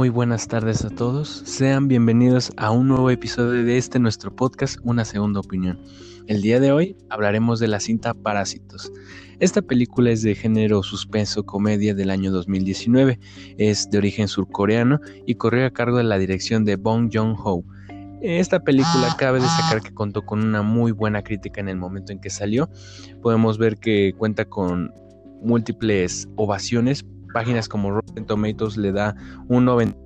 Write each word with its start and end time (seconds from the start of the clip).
Muy 0.00 0.08
buenas 0.08 0.48
tardes 0.48 0.82
a 0.86 0.88
todos. 0.88 1.42
Sean 1.44 1.86
bienvenidos 1.86 2.52
a 2.56 2.70
un 2.70 2.88
nuevo 2.88 3.10
episodio 3.10 3.62
de 3.64 3.76
este 3.76 3.98
nuestro 3.98 4.34
podcast 4.34 4.78
Una 4.82 5.04
Segunda 5.04 5.40
Opinión. 5.40 5.78
El 6.26 6.40
día 6.40 6.58
de 6.58 6.72
hoy 6.72 6.96
hablaremos 7.10 7.60
de 7.60 7.68
la 7.68 7.80
cinta 7.80 8.14
Parásitos. 8.14 8.90
Esta 9.40 9.60
película 9.60 10.10
es 10.10 10.22
de 10.22 10.34
género 10.34 10.82
suspenso 10.82 11.44
comedia 11.44 11.94
del 11.94 12.08
año 12.08 12.32
2019. 12.32 13.20
Es 13.58 13.90
de 13.90 13.98
origen 13.98 14.26
surcoreano 14.26 15.00
y 15.26 15.34
corrió 15.34 15.66
a 15.66 15.70
cargo 15.70 15.98
de 15.98 16.04
la 16.04 16.16
dirección 16.16 16.64
de 16.64 16.76
Bong 16.76 17.10
Joon-ho. 17.12 17.62
Esta 18.22 18.60
película 18.60 19.14
cabe 19.18 19.40
destacar 19.40 19.82
que 19.82 19.92
contó 19.92 20.24
con 20.24 20.42
una 20.42 20.62
muy 20.62 20.92
buena 20.92 21.20
crítica 21.20 21.60
en 21.60 21.68
el 21.68 21.76
momento 21.76 22.10
en 22.10 22.20
que 22.20 22.30
salió. 22.30 22.70
Podemos 23.20 23.58
ver 23.58 23.76
que 23.76 24.14
cuenta 24.16 24.46
con 24.46 24.94
múltiples 25.42 26.26
ovaciones 26.36 27.04
páginas 27.32 27.68
como 27.68 27.92
Rotten 27.92 28.26
Tomatoes 28.26 28.76
le 28.76 28.92
da 28.92 29.14
un 29.48 29.64
90 29.64 29.96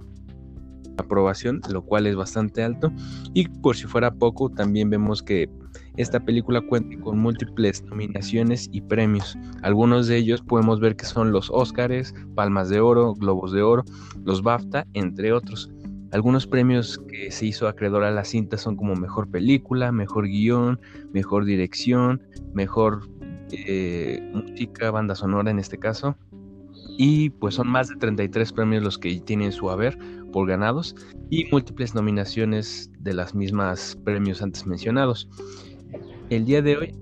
aprobación, 0.99 1.61
lo 1.71 1.83
cual 1.83 2.07
es 2.07 2.17
bastante 2.17 2.63
alto. 2.63 2.93
Y 3.33 3.49
por 3.49 3.77
si 3.77 3.87
fuera 3.87 4.13
poco, 4.13 4.51
también 4.51 4.91
vemos 4.91 5.23
que 5.23 5.49
esta 5.97 6.21
película 6.21 6.61
cuenta 6.61 6.97
con 7.01 7.19
múltiples 7.19 7.83
nominaciones 7.85 8.69
y 8.73 8.81
premios. 8.81 9.37
Algunos 9.63 10.07
de 10.07 10.17
ellos 10.17 10.43
podemos 10.43 10.81
ver 10.81 10.97
que 10.97 11.05
son 11.05 11.33
los 11.33 11.51
Oscars, 11.51 12.15
Palmas 12.35 12.69
de 12.69 12.81
Oro, 12.81 13.15
Globos 13.15 13.53
de 13.53 13.63
Oro, 13.63 13.85
los 14.25 14.43
BAFTA, 14.43 14.87
entre 14.95 15.33
otros. 15.33 15.71
Algunos 16.13 16.47
premios 16.47 17.01
que 17.09 17.33
se 17.33 17.47
hizo 17.47 17.67
acreedor 17.67 18.05
a 18.05 18.13
la 18.13 18.25
cinta 18.25 18.57
son 18.57 18.77
como 18.77 18.95
mejor 18.95 19.29
película, 19.29 19.91
mejor 19.91 20.27
guion, 20.29 20.81
mejor 21.13 21.45
dirección, 21.45 22.23
mejor 22.53 23.09
eh, 23.51 24.21
música, 24.33 24.93
banda 24.93 25.17
sonora 25.17 25.51
en 25.51 25.59
este 25.59 25.79
caso, 25.79 26.17
y 26.97 27.31
pues 27.31 27.55
son 27.55 27.69
más 27.69 27.89
de 27.89 27.97
33 27.97 28.53
premios 28.53 28.83
los 28.83 28.99
que 28.99 29.21
tienen 29.21 29.53
su 29.53 29.71
haber 29.71 29.99
por 30.33 30.49
ganados 30.49 30.95
y 31.31 31.45
múltiples 31.51 31.95
nominaciones 31.95 32.91
de 33.01 33.15
las 33.15 33.35
mismas 33.35 33.99
premios 34.05 34.43
antes 34.43 34.67
mencionados. 34.67 35.29
El 36.31 36.45
día 36.45 36.63
de 36.63 36.77
hoy 36.77 36.95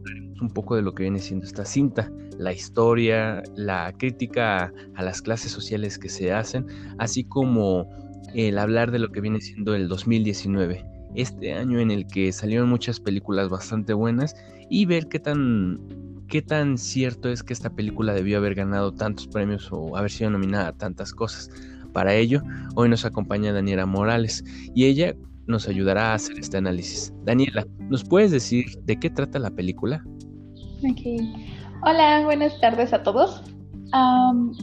un 0.42 0.50
poco 0.50 0.76
de 0.76 0.82
lo 0.82 0.92
que 0.92 1.04
viene 1.04 1.20
siendo 1.20 1.46
esta 1.46 1.64
cinta, 1.64 2.10
la 2.38 2.52
historia, 2.52 3.42
la 3.54 3.94
crítica 3.96 4.72
a 4.94 5.02
las 5.02 5.22
clases 5.22 5.52
sociales 5.52 5.98
que 5.98 6.08
se 6.08 6.32
hacen, 6.32 6.66
así 6.98 7.24
como 7.24 7.88
el 8.34 8.58
hablar 8.58 8.90
de 8.90 8.98
lo 8.98 9.10
que 9.12 9.20
viene 9.20 9.40
siendo 9.40 9.74
el 9.74 9.88
2019, 9.88 10.84
este 11.14 11.52
año 11.52 11.78
en 11.78 11.90
el 11.90 12.06
que 12.06 12.32
salieron 12.32 12.68
muchas 12.68 12.98
películas 12.98 13.48
bastante 13.48 13.92
buenas 13.92 14.34
y 14.68 14.86
ver 14.86 15.08
qué 15.08 15.20
tan 15.20 15.78
qué 16.32 16.40
tan 16.40 16.78
cierto 16.78 17.28
es 17.28 17.42
que 17.42 17.52
esta 17.52 17.68
película 17.68 18.14
debió 18.14 18.38
haber 18.38 18.54
ganado 18.54 18.94
tantos 18.94 19.28
premios 19.28 19.68
o 19.70 19.98
haber 19.98 20.10
sido 20.10 20.30
nominada 20.30 20.68
a 20.68 20.72
tantas 20.72 21.12
cosas. 21.12 21.50
Para 21.92 22.14
ello, 22.14 22.40
hoy 22.74 22.88
nos 22.88 23.04
acompaña 23.04 23.52
Daniela 23.52 23.84
Morales 23.84 24.42
y 24.74 24.86
ella 24.86 25.14
nos 25.46 25.68
ayudará 25.68 26.12
a 26.12 26.14
hacer 26.14 26.38
este 26.38 26.56
análisis. 26.56 27.12
Daniela, 27.24 27.66
¿nos 27.80 28.02
puedes 28.02 28.30
decir 28.30 28.64
de 28.84 28.98
qué 28.98 29.10
trata 29.10 29.38
la 29.38 29.50
película? 29.50 30.02
Hola, 31.82 32.22
buenas 32.24 32.58
tardes 32.62 32.94
a 32.94 33.02
todos. 33.02 33.42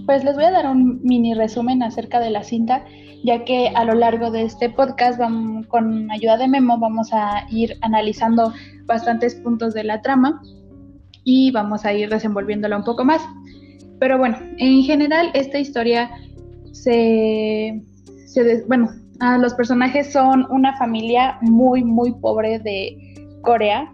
pues 0.08 0.24
les 0.24 0.34
voy 0.34 0.46
a 0.46 0.52
dar 0.52 0.66
un 0.66 1.00
mini 1.04 1.36
resumen 1.36 1.84
acerca 1.84 2.20
de 2.20 2.32
la 2.32 2.44
cinta, 2.44 2.84
ya 3.24 3.46
que 3.46 3.68
a 3.76 3.86
lo 3.86 3.94
largo 3.94 4.32
de 4.32 4.42
este 4.42 4.72
podcast, 4.72 5.20
vamos, 5.20 5.68
con 5.68 6.10
ayuda 6.10 6.38
de 6.38 6.48
Memo, 6.48 6.80
vamos 6.80 7.10
a 7.14 7.46
ir 7.52 7.78
analizando 7.82 8.54
bastantes 8.88 9.36
puntos 9.36 9.76
de 9.76 9.84
la 9.84 10.02
trama 10.02 10.42
y 11.30 11.52
vamos 11.52 11.86
a 11.86 11.94
ir 11.94 12.10
desenvolviéndola 12.10 12.76
un 12.76 12.84
poco 12.84 13.06
más. 13.06 13.22
Pero 14.00 14.18
bueno, 14.18 14.38
en 14.58 14.82
general 14.82 15.30
esta 15.36 15.60
historia 15.60 16.10
se, 16.72 17.84
bueno, 18.68 18.90
los 19.40 19.54
personajes 19.54 20.12
son 20.12 20.48
una 20.50 20.76
familia 20.78 21.38
muy, 21.42 21.84
muy 21.84 22.14
pobre 22.14 22.58
de 22.58 22.98
Corea, 23.44 23.94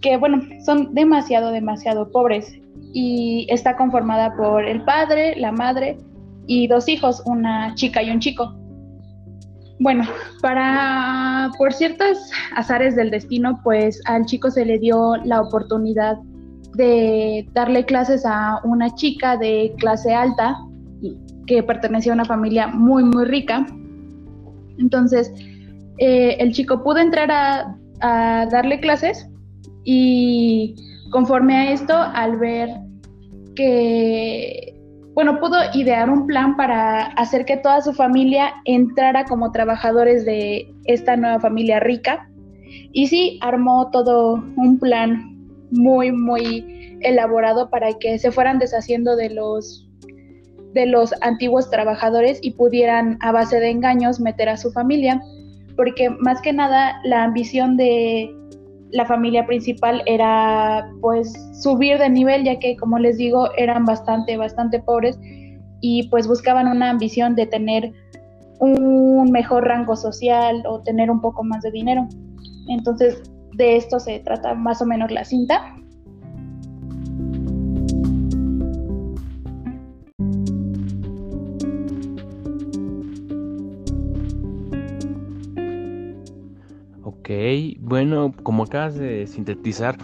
que 0.00 0.16
bueno, 0.16 0.40
son 0.64 0.94
demasiado, 0.94 1.50
demasiado 1.50 2.10
pobres 2.10 2.50
y 2.94 3.46
está 3.50 3.76
conformada 3.76 4.34
por 4.34 4.64
el 4.64 4.82
padre, 4.84 5.36
la 5.36 5.52
madre 5.52 5.98
y 6.46 6.66
dos 6.66 6.88
hijos, 6.88 7.22
una 7.26 7.74
chica 7.74 8.02
y 8.02 8.10
un 8.10 8.20
chico. 8.20 8.54
Bueno, 9.80 10.04
para 10.40 11.50
por 11.58 11.74
ciertos 11.74 12.30
azares 12.56 12.96
del 12.96 13.10
destino, 13.10 13.60
pues 13.62 14.00
al 14.06 14.24
chico 14.24 14.50
se 14.50 14.64
le 14.64 14.78
dio 14.78 15.16
la 15.24 15.42
oportunidad 15.42 16.16
de 16.74 17.48
darle 17.52 17.84
clases 17.84 18.24
a 18.26 18.60
una 18.64 18.94
chica 18.94 19.36
de 19.36 19.74
clase 19.78 20.14
alta 20.14 20.56
que 21.46 21.62
pertenecía 21.62 22.12
a 22.12 22.14
una 22.14 22.24
familia 22.24 22.68
muy, 22.68 23.04
muy 23.04 23.24
rica. 23.24 23.66
Entonces, 24.78 25.32
eh, 25.98 26.36
el 26.38 26.52
chico 26.52 26.82
pudo 26.82 26.98
entrar 26.98 27.30
a, 27.30 27.76
a 28.00 28.46
darle 28.46 28.80
clases 28.80 29.28
y 29.84 30.74
conforme 31.10 31.54
a 31.54 31.72
esto, 31.72 31.94
al 31.94 32.38
ver 32.38 32.70
que, 33.54 34.74
bueno, 35.14 35.38
pudo 35.38 35.56
idear 35.74 36.10
un 36.10 36.26
plan 36.26 36.56
para 36.56 37.06
hacer 37.12 37.44
que 37.44 37.58
toda 37.58 37.80
su 37.82 37.92
familia 37.92 38.52
entrara 38.64 39.24
como 39.24 39.52
trabajadores 39.52 40.24
de 40.24 40.66
esta 40.84 41.16
nueva 41.16 41.38
familia 41.38 41.78
rica. 41.80 42.28
Y 42.92 43.06
sí, 43.06 43.38
armó 43.42 43.90
todo 43.90 44.42
un 44.56 44.78
plan 44.78 45.33
muy, 45.74 46.12
muy 46.12 46.98
elaborado 47.02 47.68
para 47.70 47.92
que 47.94 48.18
se 48.18 48.30
fueran 48.30 48.58
deshaciendo 48.58 49.16
de 49.16 49.30
los 49.30 49.80
de 50.72 50.86
los 50.86 51.14
antiguos 51.20 51.70
trabajadores 51.70 52.40
y 52.42 52.50
pudieran 52.50 53.16
a 53.20 53.30
base 53.30 53.60
de 53.60 53.70
engaños 53.70 54.18
meter 54.18 54.48
a 54.48 54.56
su 54.56 54.72
familia, 54.72 55.22
porque 55.76 56.10
más 56.10 56.40
que 56.42 56.52
nada 56.52 57.00
la 57.04 57.22
ambición 57.22 57.76
de 57.76 58.28
la 58.90 59.06
familia 59.06 59.46
principal 59.46 60.02
era 60.06 60.90
pues 61.00 61.32
subir 61.62 61.98
de 61.98 62.10
nivel, 62.10 62.44
ya 62.44 62.58
que 62.58 62.76
como 62.76 62.98
les 62.98 63.16
digo 63.18 63.50
eran 63.56 63.84
bastante, 63.84 64.36
bastante 64.36 64.80
pobres 64.80 65.18
y 65.80 66.08
pues 66.08 66.26
buscaban 66.26 66.66
una 66.66 66.90
ambición 66.90 67.36
de 67.36 67.46
tener 67.46 67.92
un 68.58 69.30
mejor 69.30 69.64
rango 69.64 69.94
social 69.94 70.64
o 70.66 70.80
tener 70.80 71.10
un 71.10 71.20
poco 71.20 71.44
más 71.44 71.62
de 71.62 71.70
dinero. 71.70 72.08
Entonces 72.68 73.22
de 73.56 73.76
esto 73.76 74.00
se 74.00 74.18
trata 74.20 74.54
más 74.54 74.82
o 74.82 74.86
menos 74.86 75.10
la 75.10 75.24
cinta. 75.24 75.76
Bueno, 87.80 88.32
como 88.42 88.64
acabas 88.64 88.96
de 88.96 89.26
sintetizar, 89.26 89.96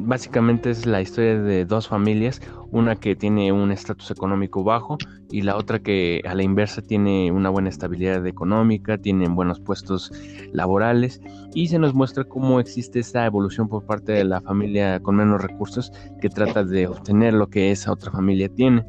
básicamente 0.00 0.70
es 0.70 0.86
la 0.86 1.00
historia 1.00 1.40
de 1.40 1.64
dos 1.64 1.88
familias, 1.88 2.40
una 2.70 2.96
que 2.96 3.16
tiene 3.16 3.52
un 3.52 3.72
estatus 3.72 4.10
económico 4.10 4.62
bajo 4.64 4.98
y 5.30 5.42
la 5.42 5.56
otra 5.56 5.78
que 5.78 6.22
a 6.26 6.34
la 6.34 6.42
inversa 6.42 6.82
tiene 6.82 7.30
una 7.32 7.50
buena 7.50 7.68
estabilidad 7.68 8.26
económica, 8.26 8.98
tienen 8.98 9.34
buenos 9.34 9.60
puestos 9.60 10.12
laborales 10.52 11.20
y 11.54 11.68
se 11.68 11.78
nos 11.78 11.94
muestra 11.94 12.24
cómo 12.24 12.60
existe 12.60 13.00
esta 13.00 13.24
evolución 13.26 13.68
por 13.68 13.84
parte 13.84 14.12
de 14.12 14.24
la 14.24 14.40
familia 14.40 15.00
con 15.00 15.16
menos 15.16 15.40
recursos 15.42 15.92
que 16.20 16.28
trata 16.28 16.64
de 16.64 16.86
obtener 16.86 17.34
lo 17.34 17.48
que 17.48 17.70
esa 17.70 17.92
otra 17.92 18.10
familia 18.10 18.48
tiene. 18.48 18.84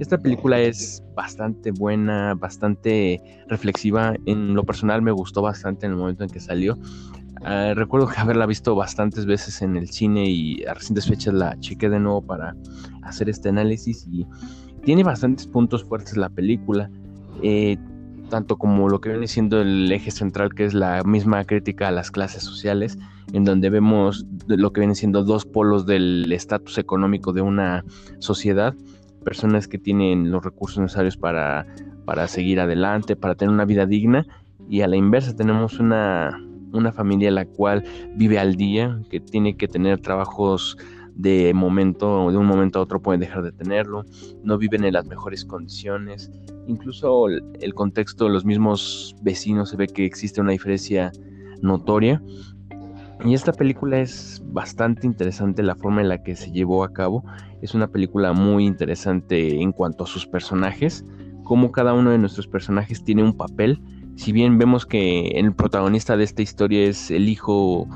Esta 0.00 0.16
película 0.16 0.58
es 0.58 1.02
bastante 1.14 1.72
buena, 1.72 2.34
bastante 2.34 3.20
reflexiva. 3.48 4.14
En 4.24 4.54
lo 4.54 4.64
personal 4.64 5.02
me 5.02 5.12
gustó 5.12 5.42
bastante 5.42 5.84
en 5.84 5.92
el 5.92 5.98
momento 5.98 6.24
en 6.24 6.30
que 6.30 6.40
salió. 6.40 6.78
Ah, 7.42 7.72
recuerdo 7.74 8.06
que 8.06 8.20
haberla 8.20 8.44
visto 8.44 8.74
bastantes 8.74 9.24
veces 9.24 9.62
en 9.62 9.76
el 9.76 9.88
cine 9.88 10.28
y 10.28 10.62
a 10.64 10.74
recientes 10.74 11.06
fechas 11.06 11.32
la 11.32 11.58
chequé 11.58 11.88
de 11.88 11.98
nuevo 11.98 12.20
para 12.20 12.54
hacer 13.02 13.30
este 13.30 13.48
análisis 13.48 14.06
y 14.10 14.26
tiene 14.84 15.04
bastantes 15.04 15.46
puntos 15.46 15.84
fuertes 15.84 16.16
la 16.18 16.28
película, 16.28 16.90
eh, 17.42 17.78
tanto 18.28 18.58
como 18.58 18.88
lo 18.90 19.00
que 19.00 19.08
viene 19.08 19.26
siendo 19.26 19.60
el 19.62 19.90
eje 19.90 20.10
central 20.10 20.54
que 20.54 20.64
es 20.64 20.74
la 20.74 21.02
misma 21.02 21.44
crítica 21.44 21.88
a 21.88 21.92
las 21.92 22.10
clases 22.10 22.42
sociales, 22.42 22.98
en 23.32 23.44
donde 23.44 23.70
vemos 23.70 24.26
lo 24.46 24.72
que 24.72 24.80
viene 24.80 24.94
siendo 24.94 25.24
dos 25.24 25.46
polos 25.46 25.86
del 25.86 26.30
estatus 26.32 26.76
económico 26.76 27.32
de 27.32 27.40
una 27.40 27.84
sociedad, 28.18 28.74
personas 29.24 29.66
que 29.66 29.78
tienen 29.78 30.30
los 30.30 30.44
recursos 30.44 30.78
necesarios 30.78 31.16
para, 31.16 31.66
para 32.04 32.28
seguir 32.28 32.60
adelante, 32.60 33.16
para 33.16 33.34
tener 33.34 33.54
una 33.54 33.64
vida 33.64 33.86
digna, 33.86 34.26
y 34.68 34.82
a 34.82 34.88
la 34.88 34.96
inversa 34.96 35.34
tenemos 35.34 35.80
una 35.80 36.38
una 36.72 36.92
familia 36.92 37.30
la 37.30 37.46
cual 37.46 37.84
vive 38.16 38.38
al 38.38 38.56
día, 38.56 39.00
que 39.10 39.20
tiene 39.20 39.56
que 39.56 39.68
tener 39.68 40.00
trabajos 40.00 40.76
de 41.14 41.52
momento, 41.52 42.30
de 42.30 42.36
un 42.38 42.46
momento 42.46 42.78
a 42.78 42.82
otro 42.82 43.02
pueden 43.02 43.20
dejar 43.20 43.42
de 43.42 43.52
tenerlo, 43.52 44.04
no 44.42 44.56
viven 44.56 44.84
en 44.84 44.94
las 44.94 45.06
mejores 45.06 45.44
condiciones, 45.44 46.30
incluso 46.66 47.28
el, 47.28 47.74
contexto 47.74 48.24
de 48.24 48.30
los 48.30 48.44
mismos 48.44 49.14
vecinos 49.22 49.70
se 49.70 49.76
ve 49.76 49.86
que 49.86 50.04
existe 50.04 50.40
una 50.40 50.52
diferencia 50.52 51.12
notoria. 51.60 52.22
Y 53.24 53.34
esta 53.34 53.52
película 53.52 54.00
es 54.00 54.42
bastante 54.46 55.06
interesante 55.06 55.62
la 55.62 55.74
forma 55.74 56.00
en 56.00 56.08
la 56.08 56.22
que 56.22 56.36
se 56.36 56.50
llevó 56.52 56.84
a 56.84 56.92
cabo. 56.92 57.22
Es 57.60 57.74
una 57.74 57.88
película 57.88 58.32
muy 58.32 58.64
interesante 58.64 59.60
en 59.60 59.72
cuanto 59.72 60.04
a 60.04 60.06
sus 60.06 60.26
personajes, 60.26 61.04
cómo 61.44 61.70
cada 61.70 61.92
uno 61.92 62.12
de 62.12 62.18
nuestros 62.18 62.46
personajes 62.46 63.04
tiene 63.04 63.22
un 63.22 63.36
papel. 63.36 63.78
Si 64.20 64.32
bien 64.32 64.58
vemos 64.58 64.84
que 64.84 65.28
el 65.28 65.54
protagonista 65.54 66.14
de 66.14 66.24
esta 66.24 66.42
historia 66.42 66.82
es 66.82 67.10
el 67.10 67.26
hijo, 67.26 67.88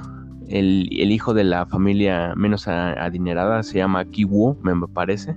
el, 0.49 0.88
hijo 0.91 1.35
de 1.35 1.44
la 1.44 1.67
familia 1.67 2.32
menos 2.35 2.67
adinerada, 2.67 3.62
se 3.62 3.76
llama 3.76 4.06
Kiwo, 4.06 4.56
me 4.62 4.75
parece. 4.88 5.35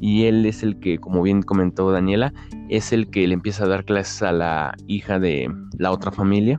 Y 0.00 0.24
él 0.24 0.46
es 0.46 0.62
el 0.62 0.80
que, 0.80 0.96
como 0.96 1.20
bien 1.20 1.42
comentó 1.42 1.92
Daniela, 1.92 2.32
es 2.70 2.94
el 2.94 3.10
que 3.10 3.28
le 3.28 3.34
empieza 3.34 3.64
a 3.64 3.68
dar 3.68 3.84
clases 3.84 4.22
a 4.22 4.32
la 4.32 4.74
hija 4.86 5.18
de 5.18 5.52
la 5.76 5.92
otra 5.92 6.10
familia. 6.10 6.58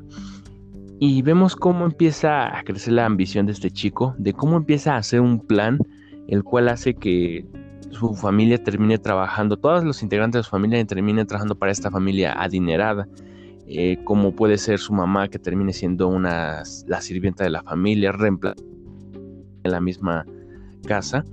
Y 1.00 1.24
vemos 1.24 1.56
cómo 1.56 1.86
empieza 1.86 2.56
a 2.56 2.62
crecer 2.62 2.94
la 2.94 3.08
ambición 3.08 3.48
de 3.48 3.54
este 3.54 3.72
chico, 3.72 4.14
de 4.20 4.34
cómo 4.34 4.58
empieza 4.58 4.94
a 4.94 4.98
hacer 4.98 5.22
un 5.22 5.40
plan, 5.40 5.80
el 6.28 6.44
cual 6.44 6.70
hace 6.70 6.94
que 6.94 7.48
su 7.90 8.14
familia 8.14 8.64
termine 8.64 9.00
trabajando, 9.00 9.58
todos 9.58 9.84
los 9.84 10.04
integrantes 10.04 10.38
de 10.42 10.44
su 10.44 10.52
familia 10.52 10.86
terminen 10.86 11.26
trabajando 11.26 11.56
para 11.56 11.72
esta 11.72 11.90
familia 11.90 12.32
adinerada, 12.40 13.08
eh, 13.68 13.98
como 14.04 14.36
puede 14.36 14.58
ser 14.58 14.80
su 14.80 14.94
mamá 14.94 15.28
que 15.28 15.40
termine 15.40 15.74
siendo 15.74 16.08
una, 16.08 16.64
la 16.88 17.02
sirvienta 17.02 17.44
de 17.44 17.50
la 17.50 17.64
familia, 17.64 18.12
reemplazada 18.12 18.62
en 19.64 19.72
la 19.72 19.82
misma 19.82 20.26
casa, 20.86 21.26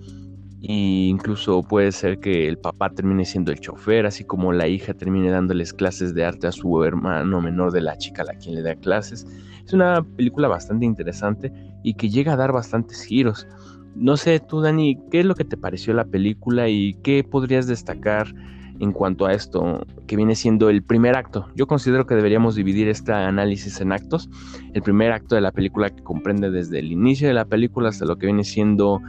e 0.63 0.73
incluso 1.09 1.63
puede 1.63 1.93
ser 1.93 2.21
que 2.21 2.49
el 2.49 2.57
papá 2.57 2.89
termine 2.91 3.25
siendo 3.25 3.53
el 3.53 3.61
chofer, 3.61 4.07
así 4.07 4.25
como 4.25 4.53
la 4.53 4.69
hija 4.69 4.95
termine 4.95 5.31
dándoles 5.31 5.73
clases 5.73 6.15
de 6.15 6.25
arte 6.25 6.47
a 6.47 6.53
su 6.53 6.85
hermano 6.85 7.41
menor 7.41 7.73
de 7.73 7.81
la 7.81 7.99
chica 7.99 8.23
a 8.23 8.27
la 8.27 8.35
quien 8.35 8.55
le 8.55 8.63
da 8.63 8.77
clases. 8.77 9.27
Es 9.67 9.73
una 9.73 10.03
película 10.17 10.49
bastante 10.49 10.87
interesante 10.87 11.53
y 11.83 11.95
que 11.95 12.09
llega 12.09 12.33
a 12.33 12.37
dar 12.37 12.53
bastantes 12.53 13.03
giros. 13.03 13.47
No 13.95 14.17
sé, 14.17 14.41
tú 14.41 14.61
Dani, 14.61 14.99
¿qué 15.11 15.21
es 15.21 15.27
lo 15.27 15.35
que 15.35 15.45
te 15.45 15.57
pareció 15.57 15.93
la 15.95 16.05
película 16.05 16.69
y 16.69 16.95
qué 17.03 17.25
podrías 17.25 17.67
destacar 17.67 18.33
en 18.81 18.93
cuanto 18.93 19.27
a 19.27 19.33
esto 19.33 19.87
que 20.07 20.17
viene 20.17 20.35
siendo 20.35 20.71
el 20.71 20.83
primer 20.83 21.17
acto? 21.17 21.49
Yo 21.55 21.67
considero 21.67 22.07
que 22.07 22.15
deberíamos 22.15 22.55
dividir 22.55 22.89
este 22.89 23.13
análisis 23.13 23.81
en 23.81 23.93
actos. 23.93 24.29
El 24.75 24.83
primer 24.83 25.13
acto 25.13 25.35
de 25.35 25.41
la 25.41 25.53
película 25.53 25.91
que 25.91 26.03
comprende 26.03 26.51
desde 26.51 26.79
el 26.79 26.93
inicio 26.93 27.29
de 27.29 27.35
la 27.35 27.45
película 27.45 27.89
hasta 27.89 28.05
lo 28.05 28.17
que 28.17 28.27
viene 28.27 28.45
siendo 28.45 29.01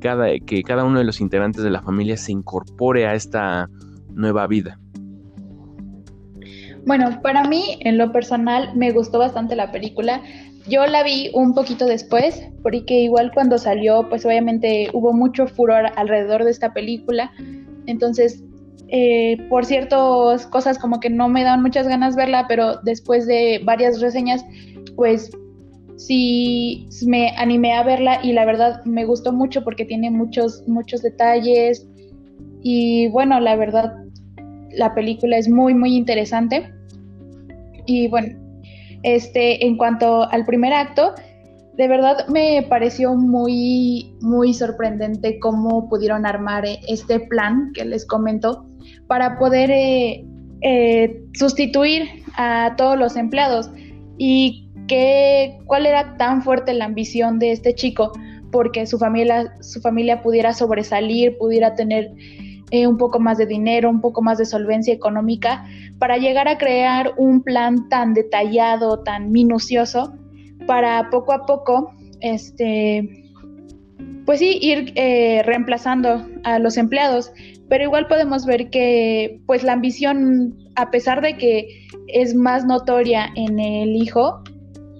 cada, 0.00 0.26
que 0.38 0.62
cada 0.62 0.84
uno 0.84 0.98
de 0.98 1.04
los 1.04 1.20
integrantes 1.20 1.62
de 1.62 1.70
la 1.70 1.82
familia 1.82 2.16
se 2.16 2.32
incorpore 2.32 3.06
a 3.06 3.14
esta 3.14 3.68
nueva 4.14 4.46
vida. 4.46 4.78
Bueno, 6.86 7.20
para 7.20 7.42
mí, 7.42 7.78
en 7.80 7.98
lo 7.98 8.12
personal, 8.12 8.70
me 8.76 8.92
gustó 8.92 9.18
bastante 9.18 9.56
la 9.56 9.72
película. 9.72 10.22
Yo 10.68 10.86
la 10.86 11.02
vi 11.02 11.30
un 11.34 11.52
poquito 11.52 11.84
después, 11.84 12.46
porque 12.62 13.00
igual 13.00 13.32
cuando 13.34 13.58
salió, 13.58 14.08
pues 14.08 14.24
obviamente 14.24 14.90
hubo 14.92 15.12
mucho 15.12 15.48
furor 15.48 15.86
alrededor 15.96 16.44
de 16.44 16.52
esta 16.52 16.72
película. 16.72 17.32
Entonces, 17.86 18.44
eh, 18.88 19.36
por 19.48 19.64
ciertas 19.64 20.46
cosas 20.46 20.78
como 20.78 21.00
que 21.00 21.10
no 21.10 21.28
me 21.28 21.42
dan 21.42 21.62
muchas 21.62 21.88
ganas 21.88 22.14
verla, 22.14 22.46
pero 22.48 22.76
después 22.82 23.26
de 23.26 23.60
varias 23.64 24.00
reseñas, 24.00 24.44
pues 24.94 25.30
sí 25.96 26.88
me 27.06 27.30
animé 27.36 27.72
a 27.72 27.82
verla 27.82 28.20
y 28.22 28.32
la 28.32 28.44
verdad 28.44 28.84
me 28.84 29.04
gustó 29.04 29.32
mucho 29.32 29.64
porque 29.64 29.84
tiene 29.84 30.10
muchos, 30.10 30.62
muchos 30.66 31.02
detalles. 31.02 31.86
Y 32.62 33.08
bueno, 33.08 33.40
la 33.40 33.56
verdad, 33.56 33.92
la 34.72 34.94
película 34.94 35.36
es 35.36 35.48
muy, 35.48 35.74
muy 35.74 35.96
interesante. 35.96 36.70
Y 37.86 38.08
bueno, 38.08 38.36
este, 39.02 39.64
en 39.64 39.76
cuanto 39.76 40.30
al 40.30 40.44
primer 40.44 40.72
acto, 40.72 41.14
de 41.76 41.88
verdad 41.88 42.26
me 42.28 42.66
pareció 42.68 43.14
muy, 43.14 44.16
muy 44.20 44.54
sorprendente 44.54 45.38
cómo 45.38 45.88
pudieron 45.88 46.24
armar 46.24 46.64
este 46.88 47.20
plan 47.20 47.72
que 47.74 47.84
les 47.84 48.06
comento 48.06 48.66
para 49.06 49.38
poder 49.38 49.70
eh, 49.70 50.24
eh, 50.62 51.22
sustituir 51.34 52.08
a 52.36 52.74
todos 52.76 52.98
los 52.98 53.16
empleados. 53.16 53.70
Y 54.18 54.70
que, 54.88 55.58
cuál 55.66 55.84
era 55.84 56.16
tan 56.16 56.42
fuerte 56.42 56.72
la 56.72 56.86
ambición 56.86 57.38
de 57.38 57.52
este 57.52 57.74
chico 57.74 58.12
porque 58.50 58.86
su 58.86 58.98
familia, 58.98 59.54
su 59.60 59.80
familia 59.80 60.22
pudiera 60.22 60.54
sobresalir, 60.54 61.36
pudiera 61.36 61.74
tener 61.74 62.12
eh, 62.70 62.86
un 62.86 62.96
poco 62.96 63.18
más 63.18 63.36
de 63.36 63.46
dinero, 63.46 63.90
un 63.90 64.00
poco 64.00 64.22
más 64.22 64.38
de 64.38 64.46
solvencia 64.46 64.94
económica, 64.94 65.66
para 65.98 66.16
llegar 66.16 66.48
a 66.48 66.56
crear 66.56 67.12
un 67.18 67.42
plan 67.42 67.88
tan 67.88 68.14
detallado, 68.14 69.00
tan 69.00 69.30
minucioso, 69.30 70.14
para 70.66 71.10
poco 71.10 71.32
a 71.32 71.46
poco, 71.46 71.92
este, 72.20 73.24
pues 74.24 74.40
sí, 74.40 74.58
ir 74.60 74.92
eh, 74.96 75.42
reemplazando 75.44 76.26
a 76.44 76.58
los 76.58 76.76
empleados. 76.76 77.32
Pero 77.68 77.84
igual 77.84 78.06
podemos 78.06 78.46
ver 78.46 78.70
que, 78.70 79.40
pues 79.46 79.62
la 79.62 79.72
ambición, 79.72 80.56
a 80.76 80.90
pesar 80.90 81.20
de 81.20 81.36
que 81.36 81.86
es 82.08 82.34
más 82.34 82.64
notoria 82.64 83.28
en 83.34 83.58
el 83.58 83.96
hijo, 83.96 84.42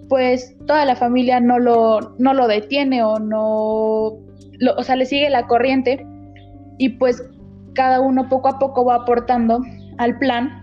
pues 0.08 0.56
toda 0.66 0.84
la 0.84 0.96
familia 0.96 1.40
no 1.40 1.58
lo, 1.58 2.14
no 2.18 2.34
lo 2.34 2.48
detiene 2.48 3.02
o 3.02 3.18
no, 3.18 4.18
o 4.76 4.82
sea, 4.82 4.96
le 4.96 5.06
sigue 5.06 5.30
la 5.30 5.46
corriente 5.46 6.04
y 6.78 6.90
pues 6.90 7.22
cada 7.74 8.00
uno 8.00 8.28
poco 8.28 8.48
a 8.48 8.58
poco 8.58 8.84
va 8.84 8.96
aportando 8.96 9.60
al 9.98 10.18
plan 10.18 10.62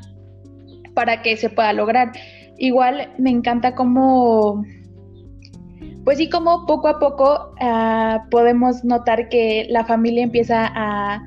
para 0.94 1.22
que 1.22 1.38
se 1.38 1.50
pueda 1.50 1.74
lograr. 1.74 2.12
Igual 2.58 3.12
me 3.18 3.30
encanta 3.30 3.76
cómo, 3.76 4.64
pues 6.04 6.18
sí, 6.18 6.30
como 6.30 6.66
poco 6.66 6.88
a 6.88 7.00
poco 7.00 7.54
ah, 7.62 8.26
podemos 8.30 8.84
notar 8.84 9.30
que 9.30 9.68
la 9.70 9.86
familia 9.86 10.24
empieza 10.24 10.70
a, 10.74 11.22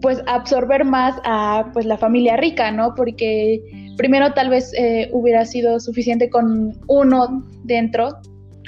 pues, 0.00 0.22
absorber 0.26 0.84
más 0.84 1.16
a, 1.24 1.70
pues, 1.72 1.86
la 1.86 1.96
familia 1.96 2.36
rica, 2.36 2.70
¿no? 2.72 2.94
Porque 2.94 3.62
primero 3.96 4.32
tal 4.32 4.48
vez 4.48 4.72
eh, 4.76 5.08
hubiera 5.12 5.44
sido 5.44 5.78
suficiente 5.78 6.30
con 6.30 6.76
uno 6.88 7.44
dentro, 7.64 8.18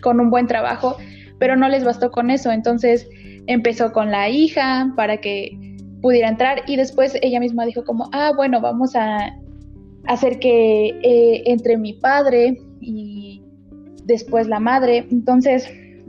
con 0.03 0.21
un 0.21 0.31
buen 0.31 0.47
trabajo, 0.47 0.97
pero 1.39 1.57
no 1.57 1.69
les 1.69 1.85
bastó 1.85 2.11
con 2.11 2.31
eso. 2.31 2.53
Entonces 2.53 3.09
empezó 3.47 3.93
con 3.93 4.11
la 4.11 4.29
hija 4.29 4.93
para 4.97 5.17
que 5.17 5.59
pudiera 6.01 6.29
entrar 6.29 6.63
y 6.67 6.77
después 6.77 7.19
ella 7.23 7.41
misma 7.41 7.65
dijo 7.65 7.83
como, 7.85 8.09
ah, 8.13 8.33
bueno, 8.37 8.61
vamos 8.61 8.95
a 8.95 9.35
hacer 10.07 10.39
que 10.39 10.89
eh, 11.03 11.43
entre 11.47 11.79
mi 11.79 11.95
padre 11.95 12.59
y 12.81 13.24
después 14.05 14.47
la 14.47 14.61
madre. 14.61 15.07
Entonces, 15.11 15.69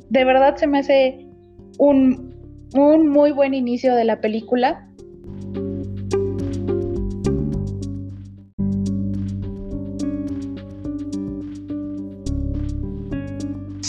de 0.10 0.24
verdad 0.24 0.56
se 0.58 0.68
me 0.68 0.80
hace 0.80 1.28
un, 1.78 2.34
un 2.74 3.10
muy 3.10 3.32
buen 3.32 3.54
inicio 3.54 3.96
de 3.96 4.06
la 4.06 4.22
película 4.22 4.88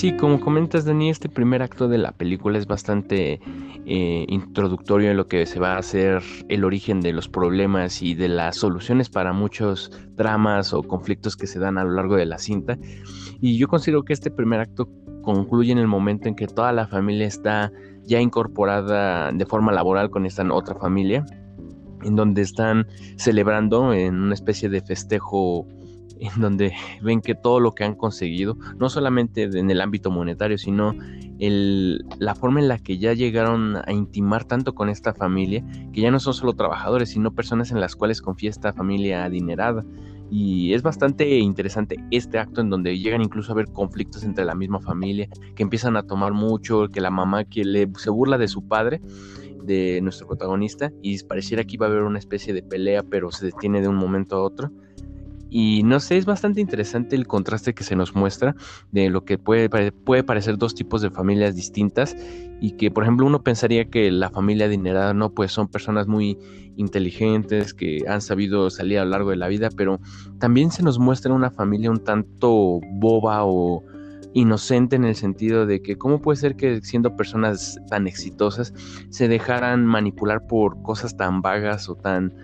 Sí, 0.07 0.13
como 0.13 0.39
comentas, 0.39 0.85
Dani, 0.85 1.11
este 1.11 1.29
primer 1.29 1.63
acto 1.63 1.89
de 1.89 1.99
la 1.99 2.13
película 2.13 2.59
es 2.59 2.69
bastante 2.69 3.41
eh, 3.87 4.25
introductorio 4.29 5.11
en 5.11 5.17
lo 5.17 5.27
que 5.27 5.47
se 5.47 5.59
va 5.59 5.73
a 5.73 5.79
hacer 5.79 6.23
el 6.49 6.63
origen 6.63 7.01
de 7.01 7.13
los 7.13 7.29
problemas 7.29 8.01
y 8.03 8.15
de 8.15 8.29
las 8.29 8.55
soluciones 8.55 9.11
para 9.11 9.33
muchos 9.33 9.91
dramas 10.15 10.73
o 10.73 10.85
conflictos 10.85 11.37
que 11.37 11.49
se 11.49 11.59
dan 11.59 11.77
a 11.77 11.83
lo 11.83 11.91
largo 11.91 12.15
de 12.15 12.25
la 12.25 12.39
cinta. 12.39 12.79
Y 13.41 13.59
yo 13.59 13.67
considero 13.67 14.05
que 14.05 14.13
este 14.13 14.31
primer 14.31 14.61
acto 14.61 14.89
concluye 15.23 15.73
en 15.73 15.79
el 15.79 15.89
momento 15.89 16.29
en 16.29 16.37
que 16.37 16.47
toda 16.47 16.71
la 16.71 16.87
familia 16.87 17.27
está 17.27 17.73
ya 18.05 18.21
incorporada 18.21 19.33
de 19.33 19.45
forma 19.45 19.73
laboral 19.73 20.11
con 20.11 20.25
esta 20.25 20.45
otra 20.55 20.77
familia, 20.77 21.27
en 22.05 22.15
donde 22.15 22.43
están 22.43 22.87
celebrando 23.17 23.93
en 23.93 24.15
una 24.15 24.35
especie 24.35 24.69
de 24.69 24.83
festejo 24.83 25.67
en 26.21 26.41
donde 26.41 26.75
ven 27.03 27.21
que 27.21 27.35
todo 27.35 27.61
lo 27.61 27.73
que 27.73 27.85
han 27.85 27.95
conseguido, 27.95 28.57
no 28.79 28.89
solamente 28.89 29.45
en 29.45 29.71
el 29.71 29.81
ámbito 29.81 30.11
monetario, 30.11 30.59
sino 30.59 30.95
el, 31.39 32.05
la 32.19 32.35
forma 32.35 32.61
en 32.61 32.69
la 32.69 32.79
que 32.79 32.99
ya 32.99 33.13
llegaron 33.13 33.77
a 33.77 33.93
intimar 33.93 34.45
tanto 34.45 34.75
con 34.75 34.89
esta 34.89 35.15
familia, 35.15 35.65
que 35.93 36.01
ya 36.01 36.11
no 36.11 36.21
son 36.21 36.35
solo 36.35 36.55
trabajadores, 36.55 37.11
sino 37.11 37.35
personas 37.35 37.71
en 37.71 37.81
las 37.81 37.97
cuales 37.97 38.23
confía 38.23 38.51
esta 38.51 38.73
familia 38.73 39.25
adinerada. 39.25 39.85
Y 40.29 40.75
es 40.75 40.83
bastante 40.83 41.39
interesante 41.39 41.97
este 42.11 42.39
acto 42.39 42.61
en 42.61 42.69
donde 42.69 42.99
llegan 42.99 43.23
incluso 43.23 43.53
a 43.53 43.55
haber 43.55 43.69
conflictos 43.69 44.25
entre 44.25 44.45
la 44.45 44.57
misma 44.57 44.81
familia, 44.81 45.29
que 45.55 45.63
empiezan 45.63 45.97
a 45.97 46.03
tomar 46.03 46.33
mucho, 46.33 46.89
que 46.89 47.01
la 47.01 47.11
mamá 47.11 47.45
que 47.45 47.89
se 47.97 48.11
burla 48.11 48.37
de 48.37 48.49
su 48.49 48.67
padre, 48.67 49.01
de 49.63 50.01
nuestro 50.01 50.27
protagonista, 50.27 50.91
y 51.01 51.23
pareciera 51.25 51.63
que 51.63 51.75
iba 51.75 51.87
a 51.87 51.91
haber 51.91 52.03
una 52.03 52.19
especie 52.19 52.53
de 52.53 52.63
pelea, 52.63 53.05
pero 53.05 53.31
se 53.31 53.47
detiene 53.47 53.81
de 53.83 53.89
un 53.89 53.97
momento 53.97 54.37
a 54.37 54.43
otro 54.43 54.73
y 55.51 55.83
no 55.85 56.01
sé, 56.01 56.17
es 56.17 56.27
bastante 56.27 56.61
interesante 56.61 57.15
el 57.17 57.27
contraste 57.27 57.75
que 57.75 57.85
se 57.85 57.97
nos 57.97 58.15
muestra 58.15 58.57
de 58.91 59.11
lo 59.11 59.25
que 59.25 59.39
puede, 59.39 59.69
puede 59.93 60.25
parecer 60.25 60.59
dos 60.59 60.75
tipos 60.75 61.03
de 61.03 61.11
familias 61.11 61.55
distintas 61.55 62.17
y 62.61 62.73
que, 62.73 62.91
por 62.91 63.05
ejemplo, 63.05 63.27
uno 63.27 63.43
pensaría 63.43 63.85
que 63.85 64.11
la 64.11 64.31
familia 64.31 64.67
adinerada, 64.67 65.15
no, 65.15 65.31
pues 65.31 65.53
son 65.53 65.69
personas 65.69 66.07
muy 66.07 66.39
inteligentes 66.77 67.75
que 67.75 68.05
han 68.09 68.21
sabido 68.21 68.71
salir 68.71 68.99
a 68.99 69.05
lo 69.05 69.11
largo 69.11 69.31
de 69.31 69.37
la 69.37 69.49
vida, 69.49 69.69
pero 69.77 70.01
también 70.39 70.71
se 70.71 70.83
nos 70.83 70.99
muestra 70.99 71.33
una 71.33 71.51
familia 71.51 71.91
un 71.91 72.03
tanto 72.03 72.81
boba 72.95 73.45
o 73.45 73.85
inocente 74.35 74.97
en 74.97 75.05
el 75.05 75.15
sentido 75.15 75.65
de 75.65 75.81
que 75.81 75.97
cómo 75.97 76.21
puede 76.21 76.37
ser 76.37 76.57
que 76.57 76.83
siendo 76.83 77.17
personas 77.17 77.79
tan 77.89 78.07
exitosas 78.07 78.75
se 79.09 79.29
dejaran 79.29 79.87
manipular 79.87 80.47
por 80.47 80.83
cosas 80.83 81.17
tan 81.17 81.41
vagas 81.41 81.89
o 81.89 81.95
tan 81.95 82.35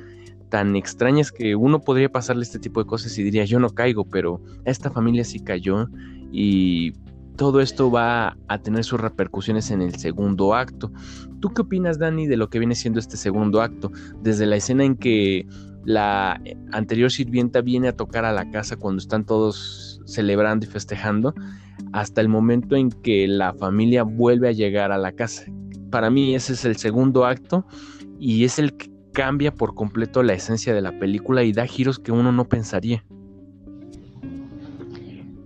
tan 0.52 0.76
extrañas 0.76 1.32
que 1.32 1.56
uno 1.56 1.80
podría 1.80 2.12
pasarle 2.12 2.42
este 2.42 2.58
tipo 2.58 2.82
de 2.82 2.86
cosas 2.86 3.16
y 3.16 3.22
diría 3.22 3.46
yo 3.46 3.58
no 3.58 3.70
caigo, 3.70 4.04
pero 4.04 4.38
esta 4.66 4.90
familia 4.90 5.24
sí 5.24 5.40
cayó 5.40 5.88
y 6.30 6.92
todo 7.36 7.62
esto 7.62 7.90
va 7.90 8.36
a 8.48 8.58
tener 8.58 8.84
sus 8.84 9.00
repercusiones 9.00 9.70
en 9.70 9.80
el 9.80 9.94
segundo 9.94 10.54
acto. 10.54 10.92
¿Tú 11.40 11.54
qué 11.54 11.62
opinas, 11.62 11.98
Dani, 11.98 12.26
de 12.26 12.36
lo 12.36 12.50
que 12.50 12.58
viene 12.58 12.74
siendo 12.74 13.00
este 13.00 13.16
segundo 13.16 13.62
acto? 13.62 13.90
Desde 14.20 14.44
la 14.44 14.56
escena 14.56 14.84
en 14.84 14.94
que 14.96 15.46
la 15.86 16.38
anterior 16.72 17.10
sirvienta 17.10 17.62
viene 17.62 17.88
a 17.88 17.96
tocar 17.96 18.26
a 18.26 18.32
la 18.32 18.50
casa 18.50 18.76
cuando 18.76 19.00
están 19.00 19.24
todos 19.24 20.02
celebrando 20.04 20.66
y 20.66 20.68
festejando, 20.68 21.32
hasta 21.94 22.20
el 22.20 22.28
momento 22.28 22.76
en 22.76 22.90
que 22.90 23.26
la 23.26 23.54
familia 23.54 24.02
vuelve 24.02 24.50
a 24.50 24.52
llegar 24.52 24.92
a 24.92 24.98
la 24.98 25.12
casa. 25.12 25.46
Para 25.90 26.10
mí 26.10 26.34
ese 26.34 26.52
es 26.52 26.66
el 26.66 26.76
segundo 26.76 27.24
acto 27.24 27.66
y 28.20 28.44
es 28.44 28.58
el 28.58 28.76
que 28.76 28.91
cambia 29.12 29.52
por 29.52 29.74
completo 29.74 30.22
la 30.22 30.32
esencia 30.32 30.74
de 30.74 30.80
la 30.80 30.98
película 30.98 31.42
y 31.42 31.52
da 31.52 31.66
giros 31.66 31.98
que 31.98 32.12
uno 32.12 32.32
no 32.32 32.44
pensaría. 32.44 33.04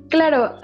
Claro, 0.09 0.55